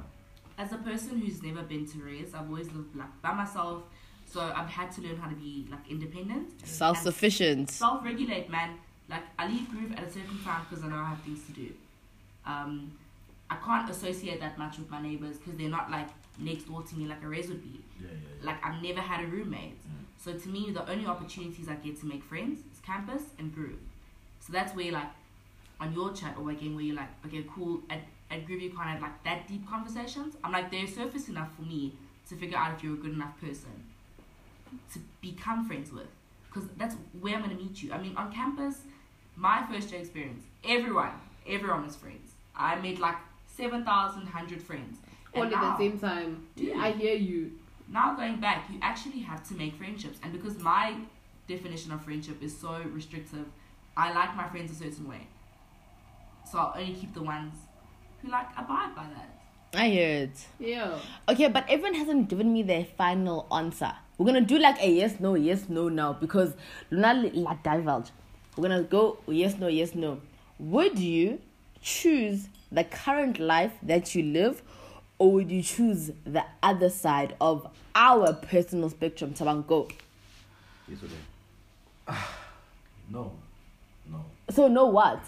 As 0.56 0.72
a 0.72 0.78
person 0.78 1.20
who's 1.20 1.40
never 1.42 1.62
been 1.62 1.86
to 1.86 1.98
race, 2.02 2.30
I've 2.34 2.48
always 2.50 2.66
lived 2.72 2.96
like 2.96 3.14
by 3.22 3.32
myself, 3.32 3.84
so 4.30 4.40
I've 4.40 4.68
had 4.68 4.92
to 4.92 5.00
learn 5.00 5.16
how 5.16 5.28
to 5.28 5.34
be 5.34 5.66
like 5.70 5.88
independent, 5.90 6.48
Self-sufficient. 6.66 7.70
self-regulate, 7.70 8.50
man. 8.50 8.74
Like 9.08 9.22
I 9.38 9.48
leave 9.48 9.70
group 9.70 9.92
at 9.98 10.04
a 10.04 10.10
certain 10.10 10.38
time 10.44 10.66
because 10.68 10.84
I 10.84 10.88
know 10.88 10.96
I 10.96 11.08
have 11.10 11.20
things 11.20 11.44
to 11.46 11.52
do. 11.52 11.68
Um, 12.44 12.92
I 13.50 13.56
can't 13.56 13.88
associate 13.88 14.40
that 14.40 14.58
much 14.58 14.78
with 14.78 14.90
my 14.90 15.00
neighbors 15.00 15.38
because 15.38 15.58
they're 15.58 15.70
not 15.70 15.90
like 15.90 16.08
next 16.38 16.64
door 16.64 16.82
to 16.82 16.96
me 16.96 17.06
like 17.06 17.22
a 17.22 17.28
Reyes 17.28 17.48
would 17.48 17.62
be. 17.62 17.80
Yeah, 18.00 18.08
yeah, 18.12 18.46
Like 18.46 18.64
I've 18.64 18.82
never 18.82 19.00
had 19.00 19.24
a 19.24 19.26
roommate, 19.26 19.78
so 20.22 20.32
to 20.34 20.48
me 20.48 20.70
the 20.70 20.88
only 20.90 21.06
opportunities 21.06 21.68
I 21.68 21.74
get 21.76 21.98
to 22.00 22.06
make 22.06 22.22
friends 22.22 22.60
is 22.72 22.80
campus 22.84 23.22
and 23.38 23.54
group. 23.54 23.80
So 24.40 24.52
that's 24.52 24.74
where 24.74 24.92
like 24.92 25.08
on 25.80 25.94
your 25.94 26.12
chat 26.12 26.36
or 26.38 26.50
again 26.50 26.74
where 26.74 26.84
you're 26.84 26.96
like, 26.96 27.08
okay, 27.26 27.44
cool. 27.54 27.80
At 27.88 28.00
at 28.30 28.44
Groove 28.44 28.60
you 28.60 28.70
can't 28.70 28.88
have 28.88 29.00
like 29.00 29.24
that 29.24 29.48
deep 29.48 29.66
conversations. 29.66 30.34
I'm 30.44 30.52
like 30.52 30.70
they're 30.70 30.86
surface 30.86 31.28
enough 31.28 31.54
for 31.56 31.62
me 31.62 31.94
to 32.28 32.36
figure 32.36 32.58
out 32.58 32.74
if 32.76 32.84
you're 32.84 32.92
a 32.92 32.98
good 32.98 33.14
enough 33.14 33.40
person 33.40 33.87
to 34.92 34.98
become 35.20 35.66
friends 35.66 35.92
with, 35.92 36.06
because 36.46 36.68
that's 36.76 36.96
where 37.20 37.34
I'm 37.36 37.42
gonna 37.42 37.54
meet 37.54 37.82
you. 37.82 37.92
I 37.92 37.98
mean, 37.98 38.16
on 38.16 38.32
campus, 38.32 38.78
my 39.36 39.64
first 39.70 39.90
year 39.90 40.00
experience, 40.00 40.42
everyone, 40.64 41.12
everyone 41.48 41.84
was 41.86 41.96
friends. 41.96 42.32
I 42.56 42.76
made 42.76 42.98
like 42.98 43.16
seven 43.46 43.84
thousand 43.84 44.26
hundred 44.26 44.60
friends. 44.62 44.98
All 45.34 45.42
And 45.42 45.52
at 45.52 45.60
now- 45.60 45.76
the 45.76 45.78
same 45.78 45.98
time. 45.98 46.46
Dude. 46.56 46.76
I 46.76 46.92
hear 46.92 47.14
you. 47.14 47.52
now 47.90 48.14
going 48.14 48.38
back, 48.40 48.68
you 48.70 48.78
actually 48.82 49.20
have 49.20 49.46
to 49.48 49.54
make 49.54 49.74
friendships. 49.74 50.18
And 50.22 50.32
because 50.32 50.58
my 50.58 50.94
definition 51.46 51.92
of 51.92 52.04
friendship 52.04 52.42
is 52.42 52.54
so 52.56 52.80
restrictive, 52.92 53.46
I 53.96 54.12
like 54.12 54.36
my 54.36 54.46
friends 54.48 54.70
a 54.72 54.74
certain 54.74 55.08
way. 55.08 55.26
So 56.50 56.58
I'll 56.58 56.74
only 56.80 56.94
keep 56.94 57.14
the 57.14 57.22
ones 57.22 57.54
who 58.22 58.28
like 58.30 58.48
abide 58.56 58.94
by 58.96 59.06
that. 59.16 59.34
I 59.74 59.88
hear 59.90 60.08
it. 60.24 60.46
Yeah. 60.58 60.98
Okay, 61.28 61.48
but 61.48 61.64
everyone 61.68 61.94
hasn't 61.94 62.28
given 62.28 62.52
me 62.52 62.62
their 62.62 62.84
final 62.84 63.46
answer. 63.52 63.92
We're 64.18 64.26
gonna 64.26 64.40
do 64.40 64.58
like 64.58 64.82
a 64.82 64.90
yes, 64.90 65.20
no, 65.20 65.36
yes, 65.36 65.68
no 65.68 65.88
now 65.88 66.12
because 66.12 66.54
Luna 66.90 67.30
la 67.34 67.54
divulge. 67.54 68.10
We're 68.56 68.68
gonna 68.68 68.82
go 68.82 69.18
yes, 69.28 69.56
no, 69.58 69.68
yes, 69.68 69.94
no. 69.94 70.20
Would 70.58 70.98
you 70.98 71.40
choose 71.80 72.48
the 72.72 72.82
current 72.84 73.38
life 73.38 73.72
that 73.82 74.14
you 74.16 74.24
live, 74.24 74.60
or 75.18 75.32
would 75.32 75.50
you 75.52 75.62
choose 75.62 76.10
the 76.26 76.44
other 76.62 76.90
side 76.90 77.36
of 77.40 77.66
our 77.94 78.32
personal 78.32 78.90
spectrum? 78.90 79.34
Tabang, 79.34 79.64
go. 79.66 79.88
yes 80.88 80.98
or 81.02 81.08
no 82.08 82.14
No, 83.10 83.32
no. 84.10 84.24
So 84.50 84.66
no 84.68 84.86
what? 84.86 85.22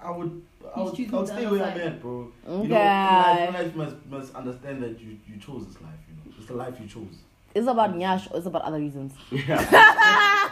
I 0.00 0.10
would, 0.10 0.42
I 0.76 0.82
would, 0.82 0.94
choosing 0.94 1.14
I 1.14 1.18
would 1.18 1.26
stay 1.28 1.46
other 1.46 1.50
where 1.58 1.64
I'm 1.64 1.80
at, 1.80 2.00
bro. 2.00 2.30
You 2.46 2.52
Okay. 2.52 2.68
know, 2.68 3.16
life, 3.16 3.54
life 3.54 3.74
must 3.74 3.96
must 4.06 4.34
understand 4.34 4.82
that 4.82 5.00
you 5.00 5.16
you 5.26 5.38
chose 5.40 5.66
this 5.66 5.80
life. 5.80 5.98
You 6.08 6.14
know, 6.16 6.36
it's 6.38 6.46
the 6.46 6.54
life 6.54 6.74
you 6.80 6.86
chose. 6.86 7.16
It's 7.54 7.66
about 7.66 7.94
Nyash 7.96 8.30
or 8.30 8.38
it's 8.38 8.46
about 8.46 8.62
other 8.62 8.78
reasons? 8.78 9.14
yeah 9.30 10.50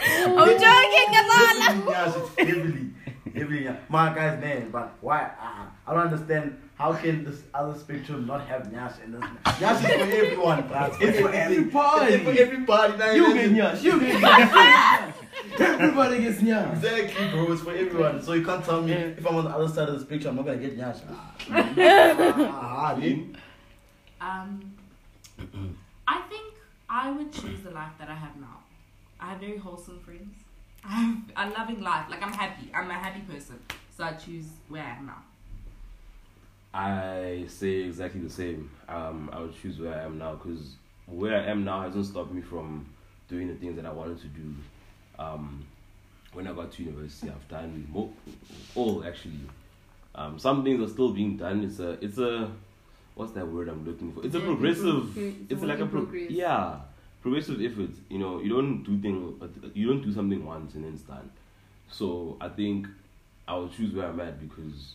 I'm 0.00 0.48
joking, 0.48 1.08
Gazala. 1.14 1.86
Yes, 1.88 2.16
it's 2.16 2.38
heavily, 2.38 2.90
heavily. 3.34 3.64
yeah. 3.64 3.76
My 3.88 4.14
guys, 4.14 4.40
name, 4.40 4.70
but 4.70 4.94
why? 5.00 5.30
Uh, 5.40 5.66
I 5.86 5.94
don't 5.94 6.04
understand. 6.12 6.58
How 6.76 6.92
can 6.92 7.24
this 7.24 7.42
other 7.52 7.76
spectrum 7.76 8.26
not 8.26 8.46
have 8.46 8.70
Nyash 8.72 9.02
in 9.04 9.12
this? 9.12 9.20
Nyash 9.60 9.80
is 9.80 9.86
for 9.86 10.16
everyone, 10.16 10.62
bruh. 10.68 11.00
It's 11.00 11.20
for 11.20 11.32
everybody. 11.32 12.14
It's 12.14 12.24
for 12.24 12.42
everybody. 12.42 12.96
Now, 12.98 13.10
you 13.10 13.34
get 13.34 13.50
nyash 13.50 13.82
you 13.82 14.00
get 14.00 14.22
nyash 14.22 15.14
everybody 15.58 16.22
gets 16.22 16.38
nyash 16.40 16.72
Exactly, 16.74 17.30
bro. 17.30 17.52
It's 17.52 17.62
for 17.62 17.72
everyone. 17.74 18.22
So 18.22 18.32
you 18.34 18.44
can't 18.44 18.64
tell 18.64 18.82
me 18.82 18.92
if 18.92 19.26
I'm 19.26 19.36
on 19.36 19.44
the 19.44 19.50
other 19.50 19.68
side 19.68 19.88
of 19.88 19.98
the 19.98 20.04
spectrum, 20.04 20.38
I'm 20.38 20.44
not 20.44 20.54
gonna 20.54 20.66
get 20.66 20.78
Nyash. 20.78 21.00
Ah, 21.10 21.34
ah, 22.50 22.94
dude. 22.94 23.36
Um, 24.20 24.60
I 24.60 24.60
think 24.60 24.77
I 27.00 27.10
would 27.12 27.30
choose 27.32 27.60
the 27.62 27.70
life 27.70 27.92
that 28.00 28.08
I 28.08 28.14
have 28.24 28.34
now. 28.48 28.56
I 29.20 29.30
have 29.30 29.40
very 29.40 29.56
wholesome 29.58 30.00
friends. 30.00 30.34
I 30.84 30.88
have 30.94 31.16
a 31.36 31.58
loving 31.58 31.80
life. 31.90 32.06
Like 32.10 32.22
I'm 32.26 32.32
happy. 32.32 32.66
I'm 32.74 32.90
a 32.90 32.94
happy 32.94 33.20
person. 33.32 33.58
So 33.96 34.04
I 34.04 34.12
choose 34.24 34.46
where 34.68 34.82
I 34.82 34.96
am 34.98 35.06
now. 35.06 35.22
I 36.74 37.44
say 37.48 37.82
exactly 37.90 38.20
the 38.20 38.30
same. 38.30 38.70
Um, 38.88 39.30
I 39.32 39.40
would 39.40 39.54
choose 39.60 39.78
where 39.78 39.94
I 39.94 40.04
am 40.04 40.18
now 40.18 40.34
because 40.34 40.74
where 41.06 41.36
I 41.40 41.44
am 41.46 41.64
now 41.64 41.82
hasn't 41.82 42.06
stopped 42.06 42.32
me 42.32 42.42
from 42.42 42.86
doing 43.28 43.48
the 43.48 43.54
things 43.54 43.76
that 43.76 43.86
I 43.86 43.92
wanted 43.92 44.20
to 44.20 44.26
do. 44.28 44.54
Um, 45.18 45.64
when 46.32 46.46
I 46.46 46.52
got 46.52 46.72
to 46.72 46.82
university, 46.82 47.28
I've 47.30 47.48
done 47.48 47.86
mo- 47.92 48.12
all 48.74 49.04
actually. 49.06 49.40
Um, 50.14 50.38
some 50.38 50.62
things 50.64 50.80
are 50.82 50.92
still 50.92 51.12
being 51.12 51.36
done. 51.36 51.64
It's 51.64 51.78
a, 51.78 51.90
it's 52.04 52.18
a, 52.18 52.50
what's 53.14 53.32
that 53.32 53.46
word 53.48 53.68
I'm 53.68 53.84
looking 53.86 54.12
for? 54.12 54.24
It's 54.24 54.34
a 54.34 54.38
Yeah, 54.38 54.44
progressive. 54.46 55.12
progress- 55.14 55.34
it's 55.42 55.52
It's 55.52 55.62
a 55.62 55.66
like 55.66 55.78
a 55.80 55.86
pro- 55.86 56.02
progress. 56.02 56.30
yeah, 56.30 56.76
progressive 57.28 57.60
effort. 57.60 57.90
You 58.08 58.18
know, 58.18 58.40
you 58.40 58.48
don't 58.48 58.82
do 58.82 59.00
thing, 59.00 59.72
you 59.74 59.88
don't 59.88 60.02
do 60.02 60.12
something 60.12 60.44
once 60.44 60.74
and 60.74 60.84
then 60.84 60.94
it's 60.94 61.02
done. 61.02 61.30
So 61.90 62.36
I 62.40 62.48
think 62.48 62.86
I 63.46 63.54
will 63.54 63.68
choose 63.68 63.94
where 63.94 64.06
I'm 64.06 64.20
at 64.20 64.40
because 64.40 64.94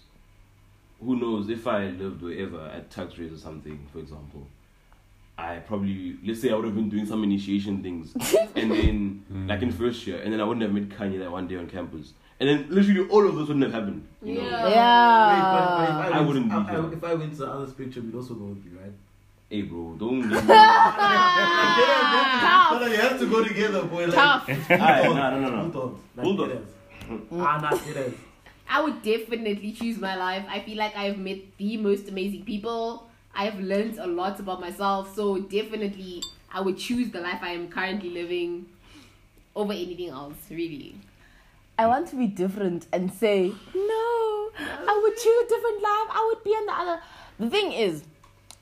who 1.00 1.16
knows 1.16 1.50
if 1.50 1.68
I 1.68 1.86
lived 1.86 2.22
wherever 2.22 2.62
at 2.68 2.90
tax 2.90 3.18
rates 3.18 3.34
or 3.34 3.38
something, 3.38 3.88
for 3.92 4.00
example, 4.00 4.48
I 5.38 5.58
probably 5.58 6.18
let's 6.26 6.42
say 6.42 6.52
I 6.52 6.56
would 6.56 6.66
have 6.66 6.76
been 6.76 6.90
doing 6.90 7.06
some 7.06 7.24
initiation 7.24 7.82
things, 7.82 8.16
and 8.56 8.72
then 8.72 9.26
hmm. 9.28 9.48
like 9.48 9.64
in 9.64 9.72
first 9.72 10.06
year, 10.06 10.22
and 10.22 10.32
then 10.32 10.40
I 10.40 10.44
wouldn't 10.44 10.62
have 10.62 10.72
met 10.72 10.90
Kanye 10.90 11.20
that 11.20 11.32
one 11.32 11.48
day 11.48 11.56
on 11.56 11.68
campus, 11.68 12.14
and 12.40 12.48
then 12.48 12.68
literally 12.70 13.10
all 13.10 13.28
of 13.28 13.36
this 13.36 13.48
wouldn't 13.48 13.64
have 13.64 13.74
happened. 13.74 14.08
You 14.22 14.36
know? 14.36 14.42
Yeah. 14.44 14.70
Yeah. 14.70 15.34
Wait, 15.34 15.42
but, 15.42 15.78
but 15.78 15.90
if 15.90 15.96
I, 15.96 16.08
I 16.08 16.22
went, 16.22 16.28
wouldn't 16.28 16.50
be 16.50 16.56
I, 16.56 16.76
I, 16.76 16.94
if 16.94 17.04
I 17.04 17.14
went 17.16 17.32
to 17.32 17.38
the 17.40 17.52
other 17.52 17.68
spectrum, 17.68 18.06
you'd 18.06 18.16
also 18.16 18.36
go 18.36 18.46
with 18.46 18.64
me, 18.64 18.80
right? 18.80 18.94
Hey, 19.54 19.62
bro, 19.62 19.94
don't. 20.00 20.20
Get 20.22 20.32
me- 20.32 20.48
Tough. 20.48 22.72
No, 22.72 22.80
no, 22.80 22.86
you 22.88 22.98
have 22.98 23.20
to 23.20 23.28
go 23.28 23.44
together, 23.44 23.84
boy. 23.84 24.06
Like, 24.08 24.16
Tough. 24.16 24.50
Alright, 24.72 25.04
no, 25.04 25.14
no, 25.14 25.40
no, 25.42 25.50
no. 25.50 25.70
Bulldogs. 25.70 26.00
Like, 26.18 26.24
Bulldog. 26.26 26.50
deadass. 26.50 27.40
Ah, 27.40 27.60
not 27.62 27.78
serious. 27.82 28.16
I 28.68 28.82
would 28.82 29.04
definitely 29.04 29.72
choose 29.74 30.00
my 30.00 30.16
life. 30.16 30.44
I 30.50 30.62
feel 30.62 30.78
like 30.80 30.96
I 30.96 31.04
have 31.04 31.20
met 31.20 31.38
the 31.60 31.78
most 31.78 32.10
amazing 32.10 32.46
people. 32.46 33.08
I 33.36 33.46
have 33.46 33.60
learned 33.60 34.00
a 34.00 34.08
lot 34.08 34.40
about 34.40 34.60
myself. 34.60 35.14
So 35.14 35.38
definitely 35.38 36.24
I 36.52 36.60
would 36.60 36.80
choose 36.80 37.12
the 37.12 37.20
life 37.22 37.38
I 37.44 37.52
am 37.52 37.68
currently 37.70 38.10
living 38.10 38.66
over 39.56 39.72
anything 39.74 40.10
else, 40.10 40.34
really. 40.50 40.96
I 41.78 41.86
want 41.86 42.08
to 42.08 42.16
be 42.16 42.26
different 42.26 42.88
and 42.92 43.14
say, 43.14 43.50
no, 43.76 44.50
I 44.58 45.00
would 45.04 45.16
choose 45.16 45.46
a 45.46 45.48
different 45.48 45.84
life. 45.84 46.10
I 46.10 46.32
would 46.34 46.44
be 46.44 46.50
on 46.50 46.66
the 46.66 46.74
other. 46.74 47.02
The 47.40 47.50
thing 47.52 47.72
is, 47.72 48.04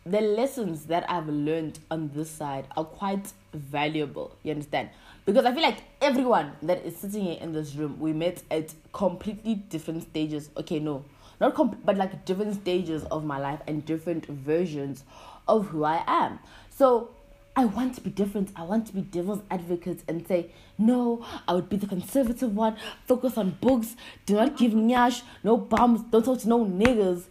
the 0.06 0.22
lessons 0.22 0.86
that 0.86 1.10
I've 1.10 1.28
learned 1.28 1.80
on 1.92 2.12
this 2.14 2.30
side 2.30 2.66
are 2.76 2.86
quite 2.86 3.34
valuable. 3.54 4.36
You 4.44 4.52
understand? 4.52 4.90
Because 5.26 5.46
I 5.46 5.54
feel 5.54 5.62
like 5.62 5.84
everyone 6.02 6.54
that 6.64 6.84
is 6.84 6.98
sitting 6.98 7.24
here 7.24 7.38
in 7.40 7.54
this 7.54 7.76
room, 7.76 8.00
we 8.00 8.12
met 8.12 8.42
at 8.50 8.74
completely 8.94 9.56
different 9.56 10.04
stages. 10.04 10.50
Okay, 10.58 10.80
no, 10.80 11.06
not 11.40 11.54
comp- 11.54 11.86
but 11.86 11.98
like 11.98 12.26
different 12.26 12.56
stages 12.56 13.04
of 13.06 13.24
my 13.24 13.38
life 13.38 13.60
and 13.68 13.86
different 13.86 14.26
versions 14.26 15.04
of 15.48 15.68
who 15.68 15.84
I 15.84 16.04
am. 16.08 16.40
So 16.72 17.12
I 17.56 17.66
want 17.66 17.96
to 17.96 18.02
be 18.02 18.10
different. 18.10 18.50
I 18.56 18.64
want 18.64 18.88
to 18.88 18.94
be 18.94 19.02
devil's 19.02 19.42
advocate 19.52 20.04
and 20.08 20.28
say, 20.28 20.50
no, 20.78 21.24
I 21.48 21.54
would 21.54 21.70
be 21.70 21.78
the 21.78 21.86
conservative 21.86 22.56
one, 22.56 22.78
focus 23.06 23.38
on 23.38 23.58
books, 23.62 23.96
do 24.26 24.36
not 24.36 24.58
give 24.58 24.72
nyash, 24.72 25.22
no 25.44 25.58
bums, 25.58 26.02
don't 26.10 26.26
talk 26.26 26.40
to 26.40 26.50
no 26.50 26.66
niggas. 26.66 27.26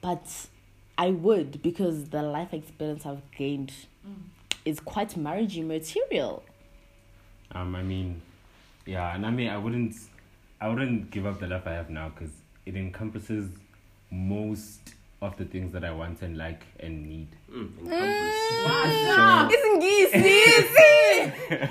But 0.00 0.24
I 0.98 1.10
would 1.10 1.62
because 1.62 2.08
the 2.08 2.22
life 2.22 2.52
experience 2.52 3.06
I've 3.06 3.22
gained 3.30 3.72
is 4.64 4.80
quite 4.80 5.10
marriagey 5.10 5.64
material. 5.64 6.42
Um, 7.52 7.76
I 7.76 7.82
mean, 7.82 8.20
yeah, 8.84 9.14
and 9.14 9.24
I 9.24 9.30
mean, 9.30 9.48
I 9.48 9.56
wouldn't, 9.56 9.94
I 10.60 10.68
wouldn't 10.68 11.10
give 11.12 11.24
up 11.24 11.38
the 11.38 11.46
life 11.46 11.66
I 11.66 11.72
have 11.72 11.88
now 11.88 12.08
because 12.10 12.32
it 12.66 12.74
encompasses 12.76 13.48
most 14.10 14.80
of 15.22 15.36
the 15.36 15.44
things 15.44 15.72
that 15.72 15.84
I 15.84 15.92
want 15.92 16.20
and 16.22 16.36
like 16.36 16.64
and 16.80 17.06
need. 17.06 17.28
Mm, 17.50 17.78
encompass. 17.78 19.54
Isn't 19.54 19.80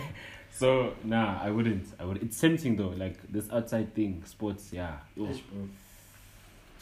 So 0.51 0.93
nah, 1.03 1.39
I 1.39 1.51
wouldn't. 1.51 1.85
I 1.99 2.05
would. 2.05 2.23
It's 2.23 2.39
tempting 2.39 2.77
though. 2.77 2.89
Like 2.89 3.31
this 3.31 3.47
outside 3.51 3.93
thing, 3.93 4.23
sports. 4.25 4.73
Yeah. 4.73 4.95
Oh, 5.19 5.29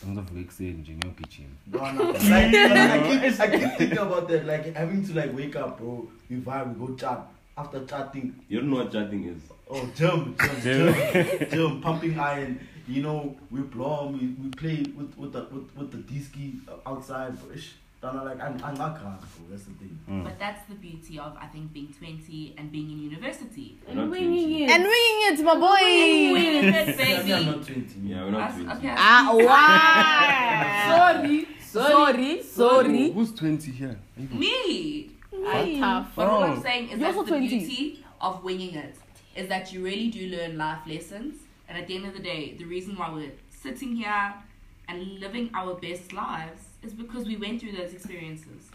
I'm 0.04 0.16
not 0.16 0.30
vexing. 0.30 0.84
Junior 0.84 1.14
kitchen. 1.22 1.58
No, 1.68 1.92
no. 1.92 2.12
Like, 2.12 2.22
like, 2.24 2.54
I, 2.54 3.00
keep, 3.30 3.40
I 3.40 3.48
keep 3.58 3.78
thinking 3.78 3.98
about 3.98 4.28
that, 4.30 4.46
like 4.46 4.76
having 4.76 5.06
to 5.08 5.14
like 5.16 5.36
wake 5.36 5.56
up, 5.56 5.78
bro. 5.80 6.08
We 6.30 6.38
vibe, 6.38 6.78
we 6.78 6.88
go 6.88 6.96
chat. 6.96 7.20
After 7.58 7.86
chatting, 7.86 8.36
You 8.50 8.60
don't 8.60 8.70
know 8.70 8.78
what 8.84 8.92
chatting 8.92 9.24
is. 9.30 9.42
oh, 9.70 9.90
jump, 9.96 10.38
jump, 10.62 10.62
jump, 10.98 11.50
jump, 11.50 11.82
pumping 11.84 12.20
iron. 12.20 12.60
You 12.88 13.02
know, 13.02 13.36
we 13.50 13.62
blow, 13.62 14.08
we, 14.12 14.28
we 14.42 14.50
play 14.50 14.86
with 14.96 15.18
with 15.18 15.32
the 15.34 15.48
with, 15.52 15.76
with 15.76 15.92
the 15.92 15.98
disky 16.14 16.60
outside, 16.86 17.40
bro. 17.40 17.56
Ish. 18.08 18.14
Don't 18.14 18.16
know, 18.16 18.24
like 18.32 18.42
I'm 18.42 18.64
I'm 18.64 18.76
not 18.76 19.02
cars, 19.02 19.20
bro. 19.38 19.48
That's 19.50 19.64
the 19.64 19.74
thing. 19.74 20.00
But 20.24 20.38
that's 20.40 20.68
the 20.70 20.76
beauty 20.76 21.18
of 21.20 21.36
I 21.40 21.48
think 21.48 21.74
being 21.74 21.94
20 21.98 22.56
and 22.58 22.72
being 22.72 22.92
in 22.92 23.00
university. 23.00 23.78
We're 23.88 24.02
And 24.02 24.12
winging 24.12 24.62
it. 24.62 24.70
And 24.72 24.84
ringing 24.84 25.22
it, 25.40 25.44
my 25.44 25.56
boy. 25.56 26.34
Winging 26.34 26.74
it, 26.74 27.28
Yeah, 27.28 27.38
I'm 27.38 27.46
not 27.46 27.66
twenty. 27.66 28.00
Yeah, 28.04 28.24
we're 28.26 28.32
not 28.32 28.50
Us- 28.52 28.56
20. 28.62 28.78
okay. 28.78 28.96
Ah, 28.98 29.32
wow. 30.90 31.14
Sorry. 31.18 31.48
sorry, 31.62 32.44
sorry. 32.44 33.12
Who's 33.12 33.32
twenty 33.34 33.72
here? 33.72 34.00
Me. 34.18 35.12
Aye. 35.48 35.78
Tough. 35.80 36.12
But 36.16 36.32
what 36.32 36.50
Oh. 36.50 36.54
I'm 36.54 36.62
saying 36.62 36.86
is 36.90 37.00
You're 37.00 37.12
that's 37.14 37.18
the 37.30 37.38
20. 37.38 37.48
beauty 37.48 38.06
of 38.22 38.44
winging 38.44 38.76
it. 38.76 38.96
Is 39.36 39.48
that 39.50 39.74
you 39.74 39.84
really 39.84 40.10
do 40.10 40.28
learn 40.28 40.58
life 40.58 40.80
lessons. 40.88 41.36
And 41.68 41.78
at 41.78 41.88
the 41.88 41.96
end 41.96 42.06
of 42.06 42.14
the 42.14 42.20
day, 42.22 42.56
the 42.58 42.66
reason 42.66 42.96
why 42.96 43.12
we're 43.12 43.32
sitting 43.50 43.96
here 43.96 44.34
and 44.88 45.20
living 45.20 45.50
our 45.56 45.74
best 45.74 46.14
lives 46.14 46.65
is 46.86 46.94
because 46.94 47.26
we 47.26 47.36
went 47.38 47.60
through 47.60 47.74
those 47.74 47.94
experiences. 47.94 48.70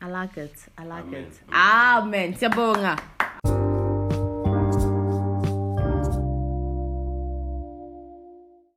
I 0.00 0.08
like 0.08 0.36
it. 0.36 0.54
I 0.76 0.84
like 0.84 1.04
Amen. 1.04 1.24
it. 1.24 1.40
Amen. 1.52 2.34
Siyabonga. 2.34 2.98